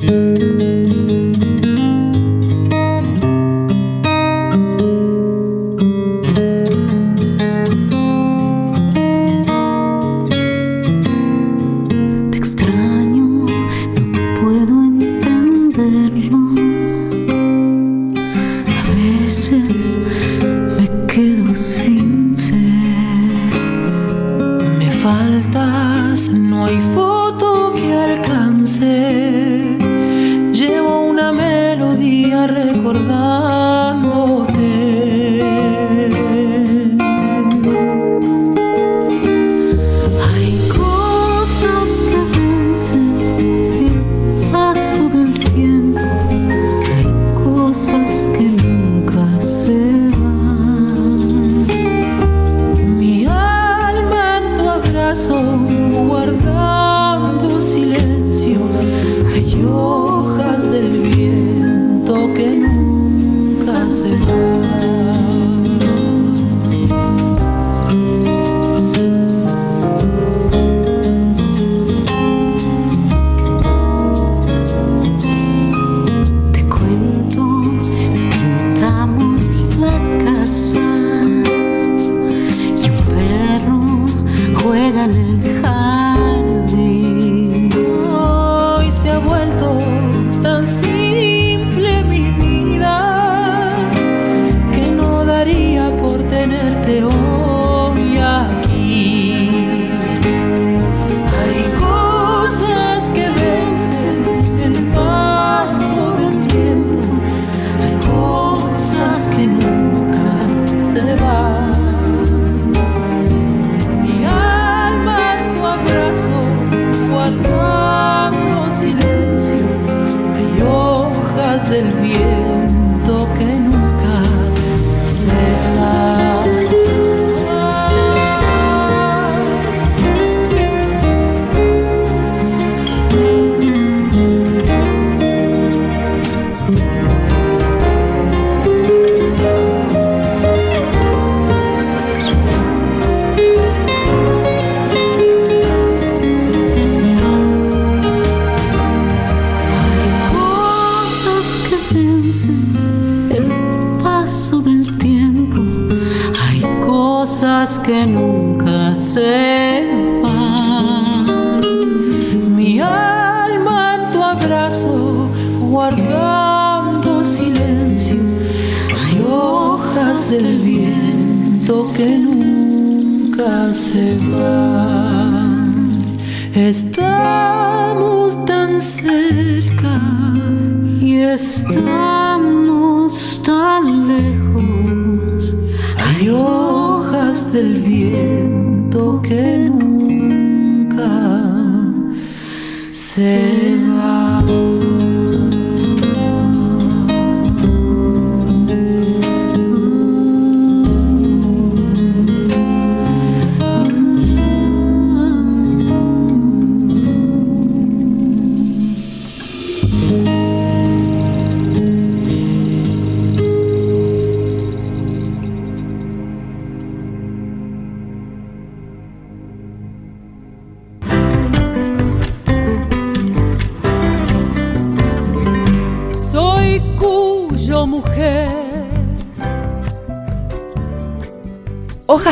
Te 0.00 1.27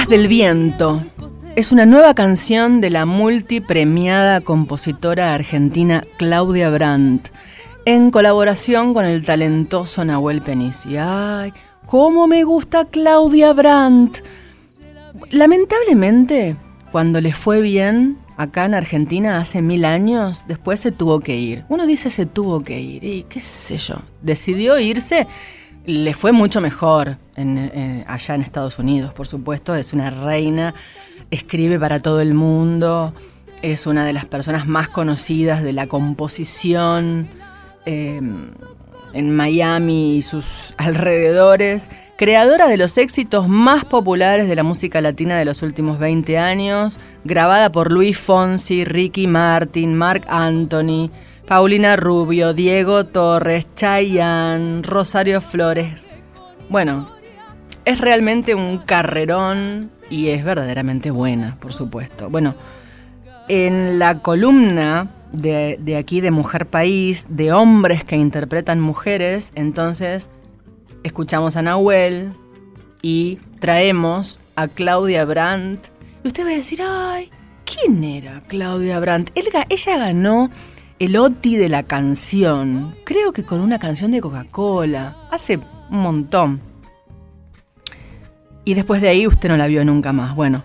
del 0.09 0.29
viento. 0.29 1.03
Es 1.57 1.73
una 1.73 1.85
nueva 1.85 2.15
canción 2.15 2.81
de 2.81 2.91
la 2.91 3.07
multipremiada 3.07 4.41
compositora 4.41 5.35
argentina 5.35 6.05
Claudia 6.17 6.71
Brandt, 6.71 7.29
en 7.85 8.11
colaboración 8.11 8.95
con 8.95 9.05
el 9.05 9.25
talentoso 9.25 10.05
Nahuel 10.05 10.43
Penisi. 10.43 10.97
¡Ay! 10.97 11.53
¡Cómo 11.87 12.29
me 12.29 12.45
gusta 12.45 12.85
Claudia 12.85 13.53
Brandt! 13.53 14.19
Lamentablemente, 15.31 16.57
cuando 16.93 17.21
le 17.21 17.33
fue 17.33 17.61
bien 17.61 18.19
acá 18.37 18.67
en 18.67 18.75
Argentina 18.75 19.39
hace 19.39 19.61
mil 19.61 19.85
años, 19.85 20.45
después 20.47 20.79
se 20.79 20.93
tuvo 20.93 21.19
que 21.19 21.37
ir. 21.37 21.65
Uno 21.69 21.85
dice 21.85 22.11
se 22.11 22.27
tuvo 22.27 22.63
que 22.63 22.81
ir, 22.81 23.03
y 23.03 23.25
qué 23.25 23.41
sé 23.41 23.77
yo. 23.79 23.97
Decidió 24.23 24.79
irse, 24.79 25.27
le 25.87 26.15
fue 26.15 26.33
mucho 26.33 26.61
mejor 26.61 27.17
en- 27.37 28.05
allá 28.07 28.35
en 28.35 28.43
Estados 28.43 28.79
Unidos, 28.79 29.13
por 29.13 29.27
supuesto. 29.27 29.75
Es 29.75 29.93
una 29.93 30.11
reina 30.11 30.75
escribe 31.31 31.79
para 31.81 32.01
todo 32.01 32.21
el 32.21 32.35
mundo, 32.35 33.13
es 33.63 33.87
una 33.87 34.05
de 34.05 34.13
las 34.13 34.25
personas 34.27 34.67
más 34.67 34.89
conocidas 34.89 35.63
de 35.63 35.73
la 35.73 35.87
composición 35.87 37.29
eh, 37.85 38.21
en 39.13 39.37
Miami 39.37 40.17
y 40.17 40.23
sus 40.23 40.75
alrededores, 40.77 41.91
creadora 42.17 42.69
de 42.69 42.77
los 42.77 42.97
éxitos 42.99 43.49
más 43.49 43.85
populares 43.85 44.49
de 44.49 44.57
la 44.57 44.63
música 44.63 45.01
latina 45.01 45.39
de 45.39 45.45
los 45.45 45.63
últimos 45.63 45.99
20 45.99 46.39
años, 46.39 46.99
grabada 47.25 47.71
por 47.73 47.91
Luis 47.93 48.19
Fonsi, 48.19 48.85
Ricky 48.85 49.27
Martin, 49.27 49.95
Mark 49.97 50.25
Anthony, 50.29 51.11
Paulina 51.47 51.95
Rubio, 51.95 52.55
Diego 52.55 53.07
Torres, 53.07 53.67
Chayanne, 53.77 54.83
Rosario 54.83 55.41
Flores. 55.41 56.09
Bueno, 56.69 57.07
es 57.85 58.01
realmente 58.01 58.57
un 58.57 58.79
carrerón 58.79 59.93
y 60.11 60.31
es 60.31 60.45
verdaderamente 60.45 61.13
buena, 61.13 61.57
por 61.61 61.73
supuesto. 61.73 62.31
Bueno, 62.31 62.57
en 63.47 64.01
la 64.01 64.19
columna 64.19 65.09
de, 65.31 65.97
aquí 65.97 66.21
de 66.21 66.33
Mujer 66.33 66.67
País, 66.67 67.27
de 67.37 67.53
hombres 67.53 68.05
que 68.05 68.17
interpretan 68.17 68.81
mujeres, 68.81 69.53
entonces 69.55 70.31
escuchamos 71.05 71.55
a 71.55 71.63
Nahuel 71.63 72.33
y 73.03 73.39
traemos 73.61 74.41
a 74.57 74.67
Claudia 74.67 75.25
Brandt. 75.25 75.87
Y 76.25 76.27
usted 76.27 76.45
va 76.45 76.51
a 76.51 76.57
decir, 76.57 76.81
ay, 76.83 77.31
¿quién 77.65 78.03
era 78.03 78.43
Claudia 78.49 78.99
Brandt? 78.99 79.31
Ella, 79.37 79.65
ella 79.69 79.99
ganó 79.99 80.51
el 80.99 81.17
OTI 81.17 81.57
de 81.57 81.69
la 81.69 81.83
canción, 81.83 82.95
creo 83.05 83.33
que 83.33 83.45
con 83.45 83.61
una 83.61 83.79
canción 83.79 84.13
de 84.13 84.21
Coca-Cola, 84.21 85.17
hace 85.31 85.59
un 85.91 85.99
montón. 85.99 86.61
Y 88.65 88.75
después 88.75 89.01
de 89.01 89.09
ahí 89.09 89.27
usted 89.27 89.49
no 89.49 89.57
la 89.57 89.67
vio 89.67 89.85
nunca 89.85 90.13
más. 90.13 90.35
Bueno, 90.35 90.65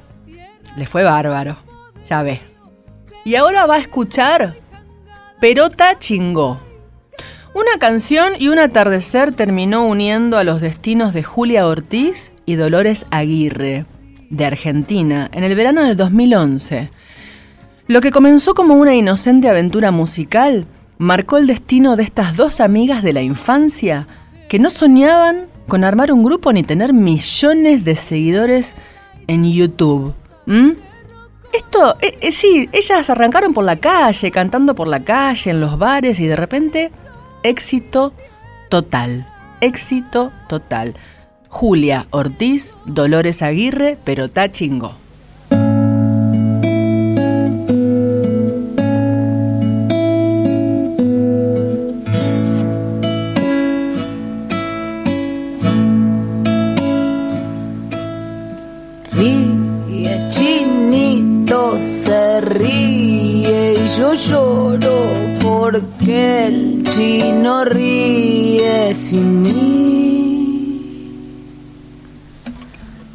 le 0.76 0.86
fue 0.86 1.04
bárbaro. 1.04 1.58
Ya 2.08 2.24
ve. 2.24 2.39
Y 3.26 3.36
ahora 3.36 3.65
va 3.65 3.76
a 3.76 3.80
escuchar 3.80 4.56
Perota 5.39 6.00
Chingó. 6.00 6.60
Una 7.54 7.78
canción 7.80 8.34
y 8.39 8.48
un 8.48 8.60
atardecer 8.60 9.36
terminó 9.36 9.86
uniendo 9.86 10.38
a 10.38 10.46
los 10.46 10.62
destinos 10.62 11.13
de 11.13 11.24
Julia 11.24 11.67
Ortiz 11.67 12.32
y 12.46 12.56
Dolores 12.56 13.06
Aguirre, 13.12 13.86
de 14.30 14.46
Argentina, 14.46 15.30
en 15.34 15.44
el 15.44 15.54
verano 15.56 15.84
de 15.84 15.96
2011. 15.96 16.89
Lo 17.88 18.02
que 18.02 18.12
comenzó 18.12 18.54
como 18.54 18.76
una 18.76 18.96
inocente 18.96 19.50
aventura 19.50 19.91
musical 19.91 20.65
marcó 20.98 21.38
el 21.38 21.48
destino 21.48 21.96
de 21.96 22.04
estas 22.04 22.38
dos 22.38 22.62
amigas 22.62 23.02
de 23.04 23.13
la 23.13 23.22
infancia 23.22 24.08
que 24.48 24.60
no 24.60 24.70
soñaban 24.70 25.48
con 25.67 25.84
armar 25.84 26.12
un 26.12 26.24
grupo 26.24 26.54
ni 26.54 26.63
tener 26.63 26.94
millones 26.94 27.84
de 27.84 27.96
seguidores 27.96 28.76
en 29.28 29.52
YouTube. 29.52 30.13
Esto, 31.54 31.98
eh, 32.02 32.17
eh, 32.22 32.32
sí, 32.32 32.70
ellas 32.72 33.10
arrancaron 33.10 33.54
por 33.54 33.63
la 33.63 33.78
calle, 33.78 34.32
cantando 34.32 34.76
por 34.76 34.88
la 34.88 35.04
calle, 35.04 35.52
en 35.52 35.60
los 35.60 35.78
bares 35.78 36.20
y 36.20 36.28
de 36.28 36.36
repente, 36.36 36.91
éxito 37.44 38.13
total, 38.70 39.28
éxito 39.60 40.32
total. 40.48 40.94
Julia 41.50 42.08
Ortiz, 42.12 42.76
Dolores 42.86 43.41
Aguirre, 43.41 43.98
pero 44.04 44.26
está 44.26 44.52
chingo. 44.52 45.01
Ríe 62.41 63.73
y 63.73 63.88
yo 63.97 64.13
lloro 64.13 65.06
porque 65.41 66.47
el 66.47 66.84
chino 66.84 67.63
ríe 67.63 68.93
sin 68.93 69.41
mí. 69.41 71.12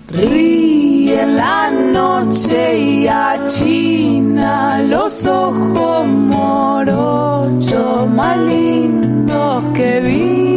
Ríe 0.09 1.23
en 1.23 1.37
la 1.37 1.71
noche 1.71 2.79
y 2.79 3.09
achina 3.09 4.81
los 4.83 5.27
ojos 5.27 6.07
morochos 6.07 8.09
más 8.11 8.39
lindos 8.39 9.69
que 9.71 10.01
vi. 10.01 10.56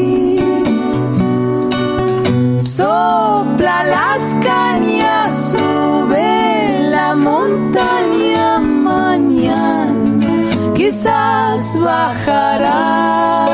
Quizás 10.89 11.80
bajará. 11.80 13.45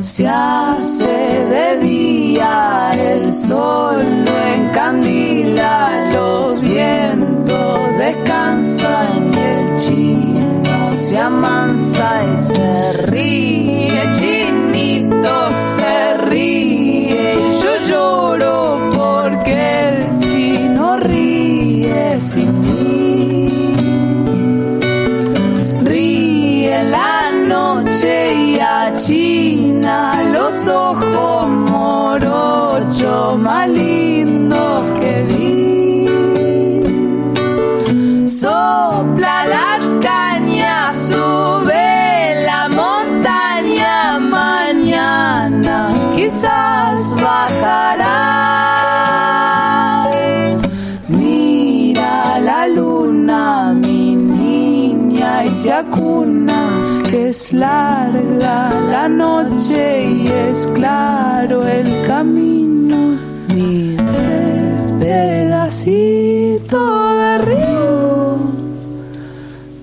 Se 0.00 0.26
hace 0.26 1.06
de 1.54 1.78
día, 1.78 2.90
el 2.98 3.30
sol 3.30 3.98
lo 4.26 4.36
encandila, 4.56 6.10
los 6.12 6.60
vientos 6.60 7.78
descansan 7.98 9.30
y 9.32 9.38
el 9.38 9.76
chino 9.78 10.96
se 10.96 11.16
amansa 11.20 12.24
y 12.32 12.36
se 12.36 12.92
ríe, 13.06 13.91
más 33.42 33.68
lindos 33.68 34.90
que 35.00 35.24
vi. 35.28 36.06
Sopla 38.26 39.44
las 39.56 39.82
cañas, 40.00 40.96
sube 41.10 42.34
la 42.46 42.68
montaña 42.68 44.18
mañana, 44.20 45.92
quizás 46.14 47.16
bajará. 47.20 48.20
Mira 51.08 52.38
la 52.40 52.68
luna, 52.68 53.72
mi 53.74 54.14
niña, 54.14 55.44
y 55.44 55.50
se 55.50 55.72
acuna, 55.72 56.60
que 57.10 57.28
es 57.28 57.52
larga 57.52 58.70
la 58.90 59.08
noche 59.08 60.04
y 60.04 60.28
es 60.28 60.68
claro 60.74 61.66
el 61.66 62.06
camino. 62.06 62.51
Pedacito 65.12 66.80
de 67.18 67.32
río, 67.48 68.38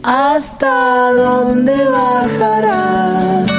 hasta 0.02 1.12
dónde 1.14 1.76
bajarás. 1.88 3.52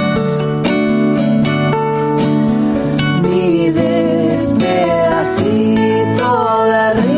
Mi 3.22 3.70
despedacito 3.70 4.64
de 6.72 6.94
río. 6.94 7.09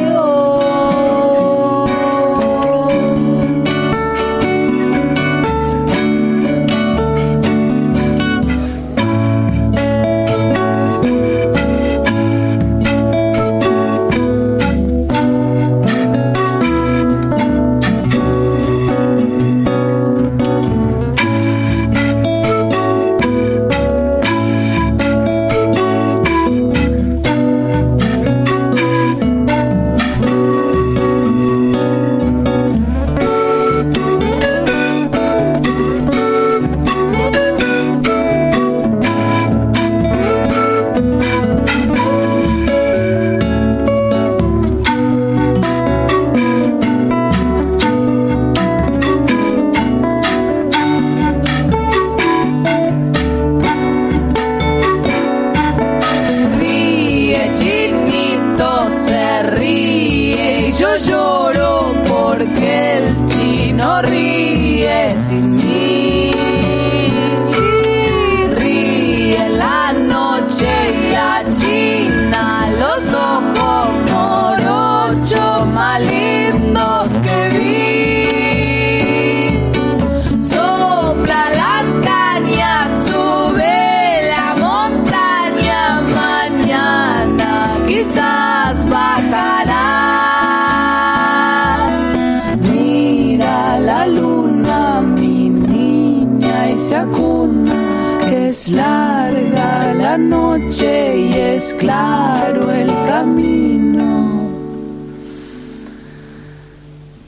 La 100.13 100.19
noche 100.19 101.17
y 101.17 101.33
es 101.33 101.73
claro 101.73 102.71
el 102.71 102.89
camino. 103.07 104.47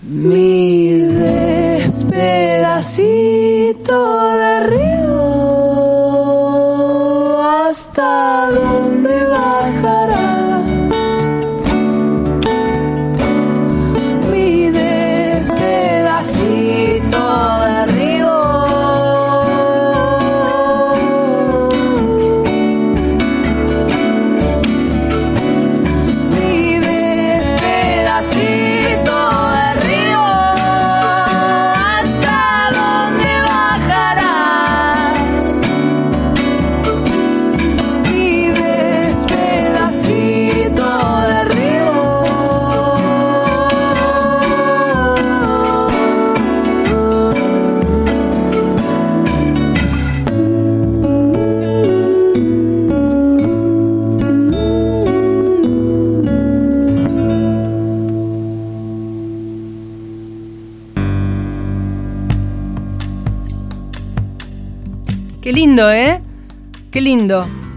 Mi 0.02 0.98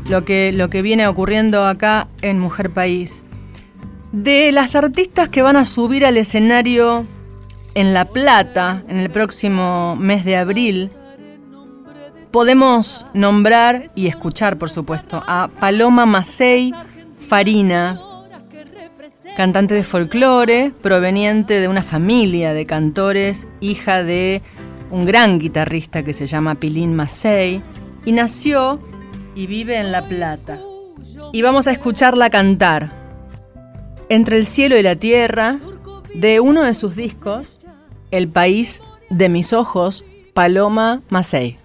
lo 0.10 0.26
que, 0.26 0.52
lo 0.52 0.70
que 0.70 0.82
viene 0.82 1.08
ocurriendo 1.08 1.68
acá 1.68 2.08
en 2.24 2.40
Mujer 2.40 2.72
País. 2.72 3.24
De 4.12 4.52
las 4.52 4.76
artistas 4.76 5.30
que 5.30 5.44
van 5.44 5.58
a 5.58 5.66
subir 5.66 6.06
al 6.06 6.18
escenario 6.18 7.06
en 7.76 7.94
La 7.94 8.06
Plata 8.06 8.84
en 8.88 8.98
el 8.98 9.12
próximo 9.12 9.96
mes 9.96 10.26
de 10.26 10.38
abril, 10.38 10.90
podemos 12.32 13.06
nombrar 13.14 13.90
y 13.94 14.08
escuchar, 14.08 14.58
por 14.58 14.72
supuesto, 14.72 15.22
a 15.28 15.50
Paloma 15.60 16.08
Macei 16.08 16.74
Farina, 17.20 18.02
cantante 19.36 19.76
de 19.76 19.84
folclore, 19.84 20.72
proveniente 20.82 21.60
de 21.60 21.68
una 21.68 21.84
familia 21.84 22.54
de 22.54 22.66
cantores, 22.66 23.48
hija 23.62 24.02
de 24.02 24.42
un 24.90 25.06
gran 25.06 25.38
guitarrista 25.38 26.02
que 26.02 26.14
se 26.14 26.26
llama 26.26 26.56
Pilín 26.56 26.96
Macei, 26.96 27.62
y 28.04 28.14
nació 28.14 28.80
y 29.38 29.46
vive 29.46 29.78
en 29.78 29.92
La 29.92 30.02
Plata. 30.02 30.60
Y 31.32 31.44
vamos 31.44 31.68
a 31.68 31.72
escucharla 31.72 32.32
cantar 32.32 32.90
Entre 34.10 34.38
el 34.38 34.48
cielo 34.48 34.78
y 34.78 34.82
la 34.82 34.96
tierra, 34.96 35.60
de 36.16 36.40
uno 36.40 36.64
de 36.64 36.74
sus 36.74 36.96
discos, 36.96 37.60
El 38.10 38.30
país 38.30 38.82
de 39.12 39.30
mis 39.30 39.54
ojos, 39.54 40.06
Paloma 40.34 41.04
Macei. 41.10 41.60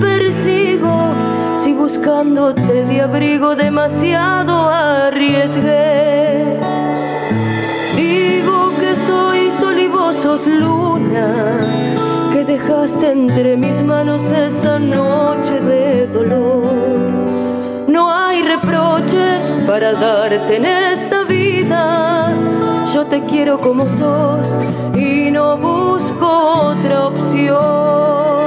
Persigo, 0.00 1.14
si 1.54 1.74
buscándote 1.74 2.84
de 2.86 3.02
abrigo 3.02 3.54
demasiado 3.54 4.68
arriesgué. 4.68 6.58
Digo 7.96 8.72
que 8.80 8.96
soy 8.96 9.50
sol 9.50 9.76
luna, 10.58 11.28
que 12.32 12.44
dejaste 12.44 13.12
entre 13.12 13.56
mis 13.56 13.82
manos 13.82 14.22
esa 14.32 14.78
noche 14.78 15.60
de 15.60 16.06
dolor. 16.06 16.72
No 17.88 18.10
hay 18.10 18.42
reproches 18.42 19.52
para 19.66 19.92
darte 19.92 20.56
en 20.56 20.64
esta 20.64 21.24
vida. 21.24 22.32
Yo 22.92 23.06
te 23.06 23.22
quiero 23.24 23.60
como 23.60 23.88
sos 23.88 24.56
y 24.94 25.30
no 25.30 25.56
busco 25.56 26.26
otra 26.72 27.06
opción. 27.06 28.39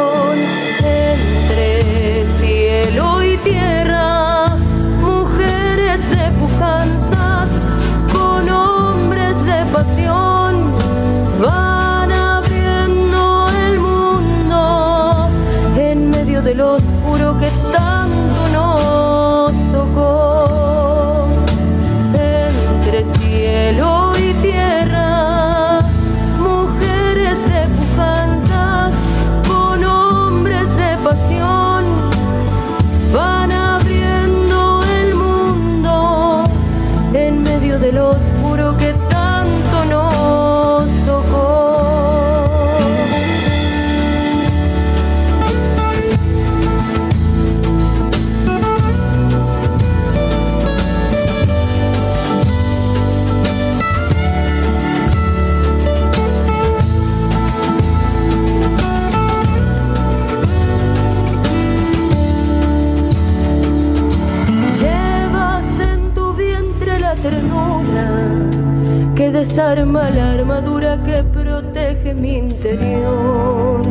Mi 72.13 72.37
interior. 72.37 73.81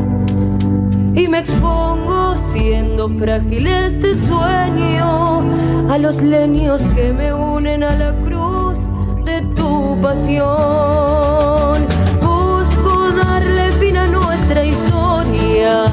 Y 1.14 1.28
me 1.28 1.38
expongo 1.38 2.36
siendo 2.52 3.08
frágil 3.08 3.66
este 3.66 4.14
sueño 4.14 5.42
a 5.90 5.98
los 5.98 6.22
leños 6.22 6.82
que 6.94 7.12
me 7.12 7.32
unen 7.32 7.82
a 7.82 7.94
la 7.96 8.12
cruz 8.24 8.88
de 9.24 9.42
tu 9.54 9.98
pasión. 10.00 11.86
Busco 12.20 13.12
darle 13.12 13.72
fin 13.80 13.96
a 13.96 14.06
nuestra 14.06 14.64
historia 14.64 15.84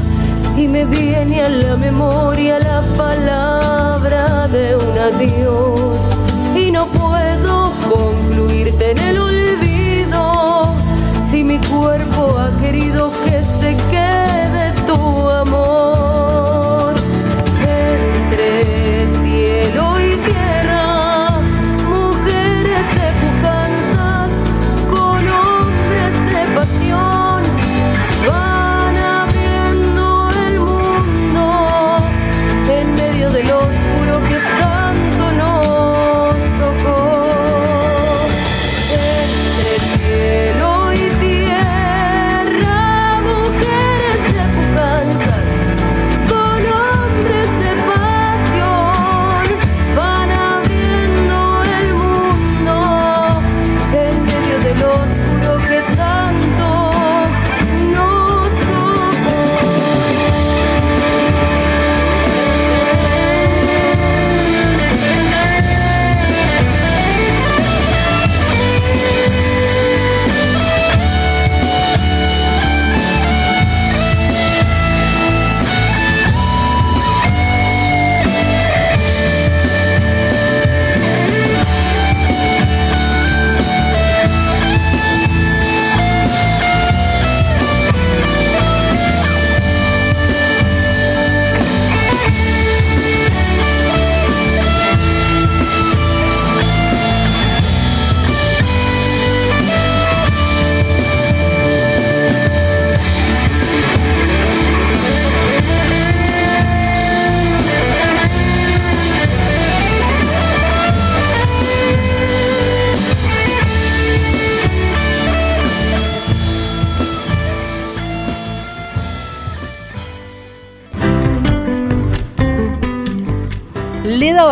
y 0.55 0.67
me 0.67 0.85
viene 0.85 1.41
a 1.41 1.49
la 1.49 1.75
memoria 1.77 2.59
la 2.59 2.81
palabra 2.97 4.47
de 4.47 4.75
un 4.75 4.97
adiós 4.97 6.09
y 6.55 6.71
no 6.71 6.85
puedo 6.87 7.71
concluirte 7.89 8.91
en 8.91 8.99
el 8.99 9.17
olvido 9.17 9.48
mi 11.49 11.57
cuerpo 11.67 12.37
ha 12.37 12.51
querido 12.61 13.11
que 13.25 13.41
se 13.41 13.75
quede 13.89 14.08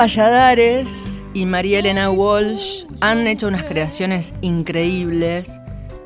Valladares 0.08 1.22
y 1.34 1.46
María 1.46 1.80
Elena 1.80 2.10
Walsh 2.10 2.86
han 3.02 3.28
hecho 3.28 3.46
unas 3.46 3.66
creaciones 3.66 4.34
increíbles. 4.40 5.60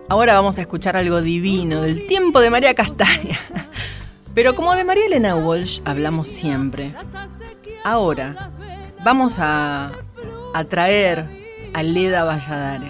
Ahora 0.10 0.34
vamos 0.34 0.58
a 0.58 0.62
escuchar 0.62 0.98
algo 0.98 1.22
divino 1.22 1.82
del 1.82 2.08
tiempo 2.08 2.40
de 2.42 2.50
María 2.50 2.74
Castaña. 2.74 3.38
Pero 4.34 4.56
como 4.56 4.74
de 4.74 4.86
María 4.86 5.06
Elena 5.06 5.36
Walsh 5.36 5.82
hablamos 5.86 6.30
siempre, 6.30 6.96
ahora 7.84 8.50
vamos 9.04 9.36
a, 9.38 9.92
a 10.56 10.64
traer 10.64 11.28
a 11.72 11.84
Leda 11.84 12.24
Valladares. 12.24 12.90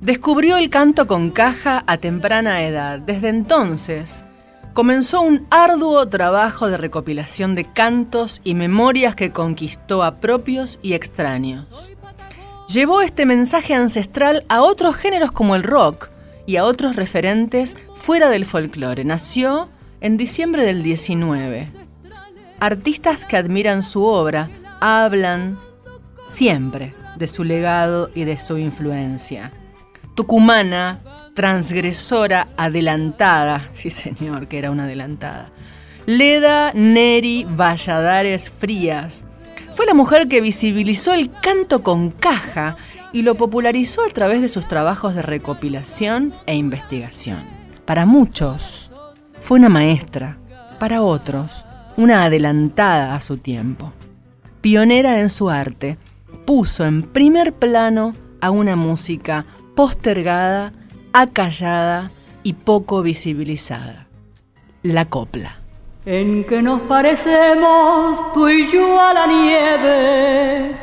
Descubrió 0.00 0.56
el 0.56 0.70
canto 0.70 1.06
con 1.06 1.30
caja 1.30 1.84
a 1.86 1.98
temprana 1.98 2.64
edad. 2.64 2.98
Desde 2.98 3.28
entonces, 3.28 4.22
comenzó 4.80 5.20
un 5.20 5.46
arduo 5.50 6.08
trabajo 6.08 6.70
de 6.70 6.78
recopilación 6.78 7.54
de 7.54 7.66
cantos 7.66 8.40
y 8.44 8.54
memorias 8.54 9.14
que 9.14 9.30
conquistó 9.30 10.02
a 10.02 10.16
propios 10.16 10.78
y 10.80 10.94
extraños. 10.94 11.66
Llevó 12.66 13.02
este 13.02 13.26
mensaje 13.26 13.74
ancestral 13.74 14.42
a 14.48 14.62
otros 14.62 14.96
géneros 14.96 15.32
como 15.32 15.54
el 15.54 15.64
rock 15.64 16.08
y 16.46 16.56
a 16.56 16.64
otros 16.64 16.96
referentes 16.96 17.76
fuera 17.94 18.30
del 18.30 18.46
folclore. 18.46 19.04
Nació 19.04 19.68
en 20.00 20.16
diciembre 20.16 20.64
del 20.64 20.82
19. 20.82 21.68
Artistas 22.58 23.26
que 23.26 23.36
admiran 23.36 23.82
su 23.82 24.06
obra 24.06 24.48
hablan 24.80 25.58
siempre 26.26 26.94
de 27.16 27.28
su 27.28 27.44
legado 27.44 28.10
y 28.14 28.24
de 28.24 28.38
su 28.38 28.56
influencia 28.56 29.52
tucumana, 30.14 30.98
transgresora, 31.34 32.48
adelantada, 32.56 33.70
sí 33.72 33.90
señor, 33.90 34.48
que 34.48 34.58
era 34.58 34.70
una 34.70 34.84
adelantada. 34.84 35.50
Leda 36.06 36.72
Neri 36.74 37.44
Valladares 37.48 38.50
Frías. 38.50 39.24
Fue 39.74 39.86
la 39.86 39.94
mujer 39.94 40.28
que 40.28 40.40
visibilizó 40.40 41.14
el 41.14 41.30
canto 41.30 41.82
con 41.82 42.10
caja 42.10 42.76
y 43.12 43.22
lo 43.22 43.36
popularizó 43.36 44.02
a 44.04 44.08
través 44.08 44.42
de 44.42 44.48
sus 44.48 44.66
trabajos 44.66 45.14
de 45.14 45.22
recopilación 45.22 46.34
e 46.46 46.56
investigación. 46.56 47.44
Para 47.84 48.06
muchos, 48.06 48.90
fue 49.38 49.58
una 49.58 49.68
maestra, 49.68 50.38
para 50.78 51.02
otros, 51.02 51.64
una 51.96 52.24
adelantada 52.24 53.14
a 53.14 53.20
su 53.20 53.38
tiempo. 53.38 53.92
Pionera 54.60 55.20
en 55.20 55.30
su 55.30 55.50
arte, 55.50 55.96
puso 56.46 56.84
en 56.84 57.02
primer 57.02 57.52
plano 57.52 58.12
a 58.40 58.50
una 58.50 58.76
música 58.76 59.46
postergada, 59.74 60.72
acallada 61.12 62.10
y 62.42 62.54
poco 62.54 63.02
visibilizada. 63.02 64.06
La 64.82 65.04
copla. 65.04 65.56
En 66.06 66.44
que 66.44 66.62
nos 66.62 66.80
parecemos 66.82 68.32
tú 68.32 68.48
y 68.48 68.66
yo 68.68 68.98
a 69.00 69.12
la 69.12 69.26
nieve, 69.26 70.76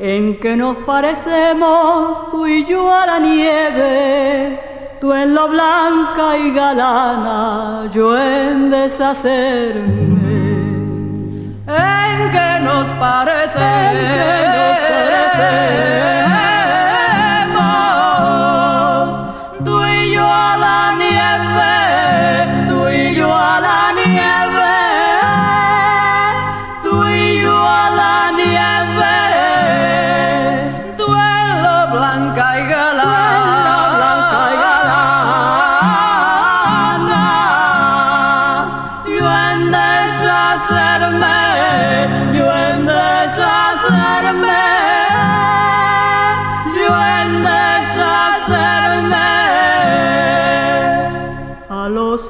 en 0.00 0.40
que 0.40 0.56
nos 0.56 0.78
parecemos 0.78 2.30
tú 2.30 2.46
y 2.46 2.64
yo 2.64 2.92
a 2.92 3.06
la 3.06 3.18
nieve, 3.20 4.60
tú 5.00 5.12
en 5.12 5.34
lo 5.34 5.48
blanca 5.48 6.36
y 6.36 6.50
galana, 6.52 7.88
yo 7.92 8.18
en 8.18 8.70
deshacerme. 8.70 10.10
En 11.68 12.30
que 12.32 12.60
nos 12.64 12.90
parecemos. 12.92 14.30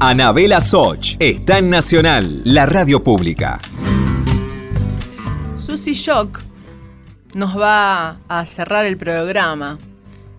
Anabela 0.00 0.60
Soch 0.60 1.16
está 1.18 1.58
en 1.58 1.70
Nacional, 1.70 2.42
la 2.44 2.66
radio 2.66 3.02
pública. 3.02 3.58
Susie 5.58 5.92
Shock 5.92 6.38
nos 7.34 7.58
va 7.58 8.20
a 8.28 8.44
cerrar 8.44 8.86
el 8.86 8.96
programa. 8.96 9.76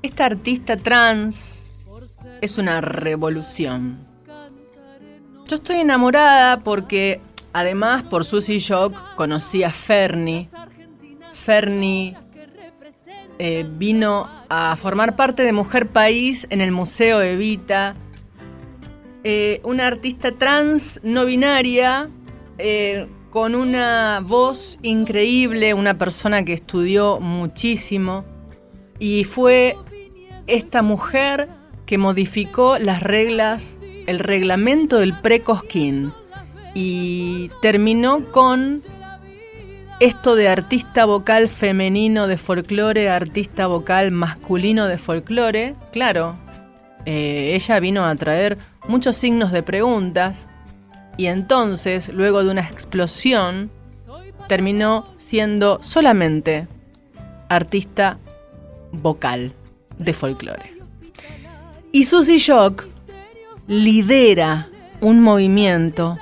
Esta 0.02 0.28
artista 0.28 0.78
trans 0.78 1.74
es 2.40 2.58
una 2.58 2.80
revolución. 2.80 4.00
Yo 5.46 5.58
estoy 5.58 5.78
enamorada 5.78 6.62
porque, 6.62 7.20
además, 7.52 8.04
por 8.04 8.24
Susie 8.24 8.60
Shock 8.60 9.16
conocí 9.16 9.64
a 9.64 9.72
Fernie. 9.72 10.48
Fernie 11.34 12.16
eh, 13.40 13.68
vino 13.70 14.26
a 14.48 14.78
formar 14.78 15.18
parte 15.18 15.44
de 15.44 15.52
Mujer 15.52 15.88
País 15.88 16.48
en 16.50 16.62
el 16.62 16.72
Museo 16.72 17.22
Evita. 17.22 17.98
Eh, 19.24 19.60
una 19.64 19.88
artista 19.88 20.32
trans 20.32 21.02
no 21.04 21.26
binaria 21.26 22.10
eh, 22.58 23.06
con 23.30 23.54
una 23.54 24.22
voz 24.24 24.80
increíble, 24.82 25.74
una 25.74 25.98
persona 25.98 26.46
que 26.46 26.54
estudió 26.54 27.20
muchísimo 27.20 28.24
y 28.98 29.26
fue 29.26 29.76
esta 30.48 30.82
mujer 30.82 31.50
que 31.86 31.98
modificó 31.98 32.78
las 32.80 33.04
reglas, 33.04 33.78
el 34.08 34.20
reglamento 34.20 35.00
del 35.00 35.20
precosquín 35.20 36.14
y 36.74 37.50
terminó 37.62 38.26
con 38.32 38.82
esto 40.00 40.36
de 40.36 40.48
artista 40.48 41.04
vocal 41.06 41.50
femenino 41.50 42.28
de 42.28 42.38
folclore, 42.38 43.10
artista 43.10 43.68
vocal 43.68 44.12
masculino 44.12 44.88
de 44.88 44.98
folclore. 44.98 45.76
Claro, 45.92 46.38
eh, 47.06 47.52
ella 47.56 47.80
vino 47.80 48.06
a 48.06 48.16
traer 48.16 48.58
muchos 48.88 49.18
signos 49.18 49.52
de 49.52 49.64
preguntas 49.64 50.48
y 51.18 51.28
entonces, 51.28 52.10
luego 52.10 52.44
de 52.44 52.52
una 52.52 52.62
explosión, 52.62 53.70
terminó 54.48 55.08
siendo 55.18 55.80
solamente 55.82 56.68
artista 57.50 58.18
vocal 58.92 59.54
de 59.98 60.14
folclore. 60.14 60.78
Y 61.92 62.06
Susie 62.06 62.38
Shock 62.38 62.88
lidera 63.68 64.70
un 65.02 65.22
movimiento 65.22 66.18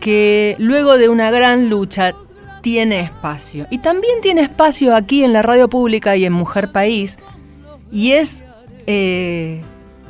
que 0.00 0.56
luego 0.58 0.96
de 0.96 1.08
una 1.08 1.30
gran 1.30 1.68
lucha 1.70 2.14
tiene 2.62 3.00
espacio. 3.00 3.66
Y 3.70 3.78
también 3.78 4.20
tiene 4.22 4.42
espacio 4.42 4.94
aquí 4.96 5.22
en 5.22 5.32
la 5.32 5.42
radio 5.42 5.68
pública 5.68 6.16
y 6.16 6.24
en 6.24 6.32
Mujer 6.32 6.72
País. 6.72 7.18
Y 7.92 8.12
es 8.12 8.44
eh, 8.86 9.62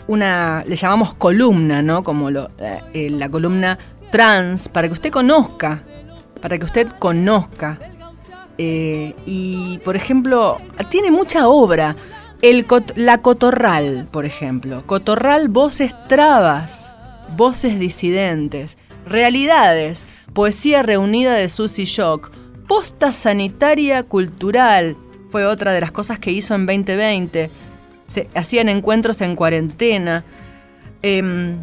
una, 0.08 0.64
le 0.66 0.76
llamamos 0.76 1.14
columna, 1.14 1.82
¿no? 1.82 2.02
Como 2.02 2.30
eh, 2.30 2.46
eh, 2.92 3.10
la 3.10 3.28
columna 3.28 3.78
trans, 4.10 4.68
para 4.68 4.88
que 4.88 4.94
usted 4.94 5.10
conozca, 5.10 5.82
para 6.40 6.58
que 6.58 6.64
usted 6.64 6.88
conozca. 6.98 7.78
Eh, 8.58 9.14
y, 9.26 9.78
por 9.84 9.96
ejemplo, 9.96 10.58
tiene 10.88 11.10
mucha 11.10 11.48
obra. 11.48 11.96
El 12.42 12.66
la 12.96 13.22
Cotorral, 13.22 14.06
por 14.10 14.24
ejemplo. 14.24 14.86
Cotorral, 14.86 15.48
voces 15.48 15.94
trabas, 16.06 16.94
voces 17.36 17.78
disidentes, 17.78 18.78
realidades, 19.06 20.06
poesía 20.34 20.82
reunida 20.82 21.34
de 21.34 21.48
Susy 21.48 21.84
Shock, 21.84 22.30
posta 22.68 23.12
sanitaria 23.12 24.02
cultural, 24.02 24.96
fue 25.30 25.46
otra 25.46 25.72
de 25.72 25.80
las 25.80 25.90
cosas 25.90 26.18
que 26.18 26.30
hizo 26.30 26.54
en 26.54 26.66
2020. 26.66 27.50
Se 28.06 28.28
hacían 28.34 28.68
encuentros 28.68 29.20
en 29.20 29.36
cuarentena. 29.36 30.24
Em, 31.02 31.58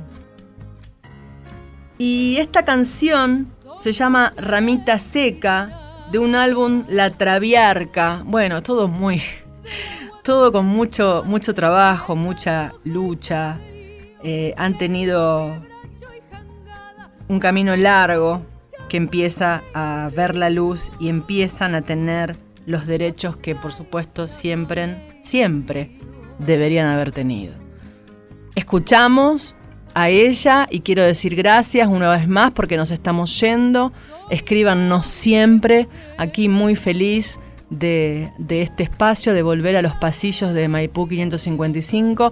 y 1.98 2.38
esta 2.38 2.66
canción 2.66 3.48
se 3.80 3.91
llama 3.91 4.34
Ramita 4.38 5.00
Seca, 5.00 5.80
de 6.12 6.20
un 6.20 6.36
álbum 6.36 6.86
La 6.88 7.12
Traviarca. 7.12 8.24
Bueno, 8.26 8.62
todo 8.62 8.88
muy. 8.88 9.22
Todo 10.24 10.54
con 10.54 10.66
mucho, 10.66 11.24
mucho 11.26 11.54
trabajo, 11.54 12.16
mucha 12.16 12.72
lucha. 12.86 13.60
Eh, 14.24 14.54
han 14.56 14.78
tenido 14.78 15.54
un 17.28 17.39
camino 17.41 17.76
largo 17.76 18.41
que 18.88 18.96
empieza 18.96 19.64
a 19.74 20.10
ver 20.16 20.36
la 20.36 20.50
luz 20.50 20.91
y 20.98 21.10
empiezan 21.10 21.76
a 21.76 21.82
tener 21.82 22.38
los 22.66 22.86
derechos 22.86 23.36
que 23.36 23.54
por 23.54 23.74
supuesto 23.74 24.30
siempre, 24.30 25.20
siempre 25.24 25.98
deberían 26.40 26.88
haber 26.88 27.12
tenido. 27.12 27.54
Escuchamos 28.56 29.56
a 29.94 30.10
ella 30.10 30.66
y 30.70 30.82
quiero 30.82 31.04
decir 31.04 31.36
gracias 31.36 31.88
una 31.88 32.10
vez 32.12 32.28
más 32.28 32.52
porque 32.52 32.78
nos 32.78 32.92
estamos 32.92 33.40
yendo. 33.40 33.92
Escríbanos 34.30 35.06
siempre, 35.06 35.88
aquí 36.18 36.50
muy 36.50 36.76
feliz 36.76 37.40
de, 37.70 38.32
este 38.50 38.84
espacio, 38.84 39.34
de 39.34 39.42
volver 39.42 39.76
a 39.76 39.82
los 39.82 39.96
pasillos 39.96 40.54
de 40.54 40.68
Maipú 40.68 41.08
555. 41.08 42.32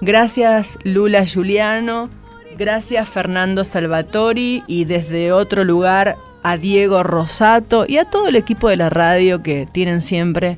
Gracias 0.00 0.78
Lula 0.84 1.24
Juliano, 1.26 2.08
gracias 2.56 3.08
Fernando 3.08 3.64
Salvatori 3.64 4.62
y 4.66 4.84
desde 4.84 5.32
otro 5.32 5.64
lugar 5.64 6.16
a 6.42 6.56
Diego 6.56 7.02
Rosato 7.02 7.84
y 7.86 7.98
a 7.98 8.04
todo 8.04 8.28
el 8.28 8.36
equipo 8.36 8.68
de 8.68 8.76
la 8.76 8.90
radio 8.90 9.42
que 9.42 9.66
tienen 9.70 10.00
siempre 10.00 10.56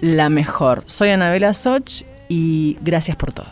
la 0.00 0.28
mejor. 0.28 0.84
Soy 0.86 1.10
Anabela 1.10 1.52
Soch 1.52 2.02
y 2.28 2.76
gracias 2.82 3.16
por 3.16 3.32
todo. 3.32 3.46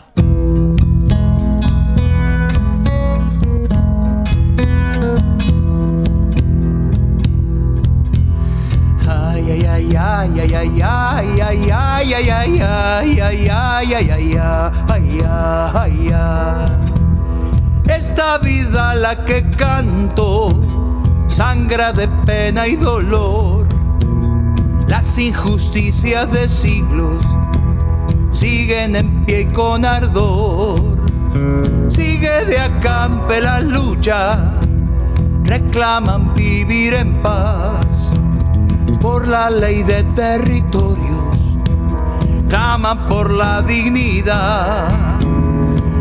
Esta 17.89 18.37
vida 18.39 18.95
la 18.95 19.25
que 19.25 19.49
canto 19.51 20.49
sangra 21.27 21.93
de 21.93 22.07
pena 22.25 22.67
y 22.67 22.75
dolor. 22.75 23.67
Las 24.87 25.17
injusticias 25.17 26.31
de 26.31 26.47
siglos 26.47 27.25
siguen 28.37 28.95
en 28.95 29.25
pie 29.25 29.41
y 29.41 29.45
con 29.45 29.83
ardor. 29.83 30.79
Sigue 31.87 32.45
de 32.45 32.59
acampe 32.59 33.41
la 33.41 33.59
lucha, 33.61 34.59
reclaman 35.43 36.35
vivir 36.35 36.93
en 36.93 37.19
paz 37.23 38.13
por 39.01 39.27
la 39.27 39.49
ley 39.49 39.81
de 39.81 40.03
territorios, 40.03 41.37
claman 42.47 43.09
por 43.09 43.31
la 43.31 43.63
dignidad. 43.63 44.87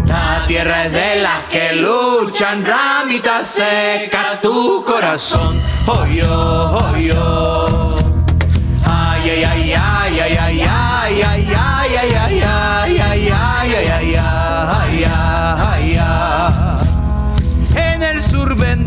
La 0.04 0.44
tierra 0.46 0.84
es 0.84 0.92
de 0.92 1.22
las 1.22 1.44
que 1.44 1.72
luchan, 1.76 2.66
ramita 2.66 3.44
seca 3.44 4.40
tu 4.42 4.84
corazón. 4.84 5.56
Oh 5.86 6.04
yo, 6.04 6.26
oh 6.28 6.96
yo. 6.98 7.45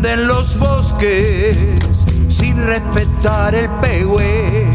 venden 0.00 0.26
los 0.26 0.58
bosques 0.58 1.56
sin 2.28 2.56
respetar 2.56 3.54
el 3.54 3.68
pehue, 3.80 4.66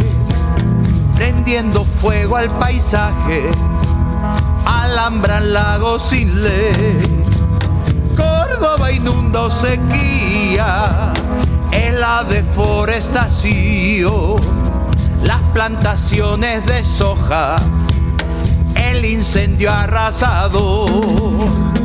prendiendo 1.16 1.84
fuego 1.84 2.38
al 2.38 2.50
paisaje 2.60 3.50
alambran 4.66 5.52
lagos 5.54 6.10
sin 6.10 6.44
ley. 6.44 7.26
Córdoba 8.16 8.92
inunda 8.92 9.50
sequía 9.50 11.12
en 11.72 12.00
la 12.00 12.24
deforestación, 12.24 14.36
las 15.24 15.42
plantaciones 15.54 16.64
de 16.66 16.84
soja, 16.84 17.56
el 18.76 19.06
incendio 19.06 19.72
arrasador. 19.72 21.85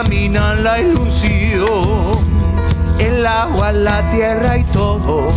contaminan 0.00 0.64
la 0.64 0.80
ilusión 0.80 2.10
el 2.98 3.26
agua, 3.26 3.70
la 3.70 4.08
tierra 4.10 4.56
y 4.56 4.64
todo 4.64 5.30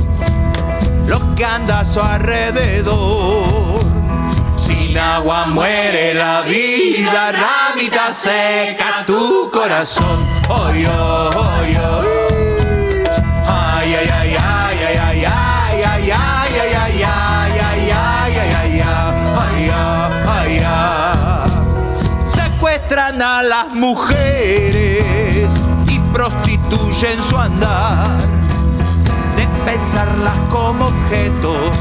lo 1.06 1.36
que 1.36 1.44
anda 1.44 1.80
a 1.80 1.86
su 1.86 2.00
alrededor. 2.00 3.82
Sin 4.58 4.98
agua 4.98 5.48
muere 5.48 6.14
la 6.14 6.42
vida, 6.42 7.32
ramita 7.32 8.14
seca 8.14 9.04
tu 9.06 9.50
corazón. 9.52 10.20
Ay, 10.50 10.86
ay, 10.86 11.78
ay, 11.78 12.18
ay, 13.46 13.96
ay, 13.96 14.10
ay, 14.14 14.23
A 23.22 23.44
las 23.44 23.70
mujeres 23.70 25.54
y 25.88 26.00
prostituyen 26.12 27.22
su 27.22 27.38
andar 27.38 28.08
de 29.38 29.48
pensarlas 29.66 30.34
como 30.50 30.88
objetos 30.88 31.78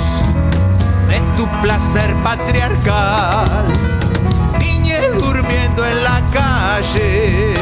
de 1.09 1.20
tu 1.37 1.49
placer 1.62 2.14
patriarcal. 2.22 3.64
Niñez 4.59 5.11
durmiendo 5.18 5.87
en 5.87 6.05
la 6.05 6.22
calle 6.33 7.55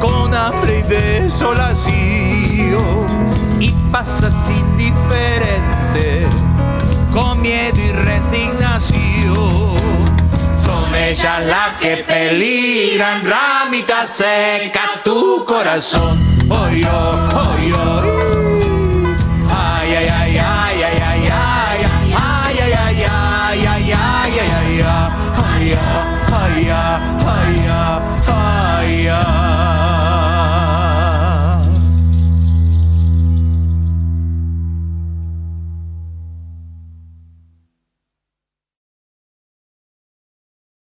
con 0.00 0.32
hambre 0.34 0.80
y 0.80 0.82
desolación 0.82 1.96
y 3.58 3.72
pasas 3.90 4.50
indiferente 4.50 6.28
con 7.10 7.40
miedo 7.40 7.80
y 7.80 7.90
resignación. 7.90 8.63
Ellas 11.06 11.44
las 11.44 11.76
que 11.80 11.98
peligran, 11.98 13.22
ramita 13.26 14.06
seca 14.06 15.02
tu 15.04 15.44
corazón. 15.44 16.18
Oh 16.48 16.70
yo, 16.70 17.28
oh 17.34 17.58
yo. 17.58 18.13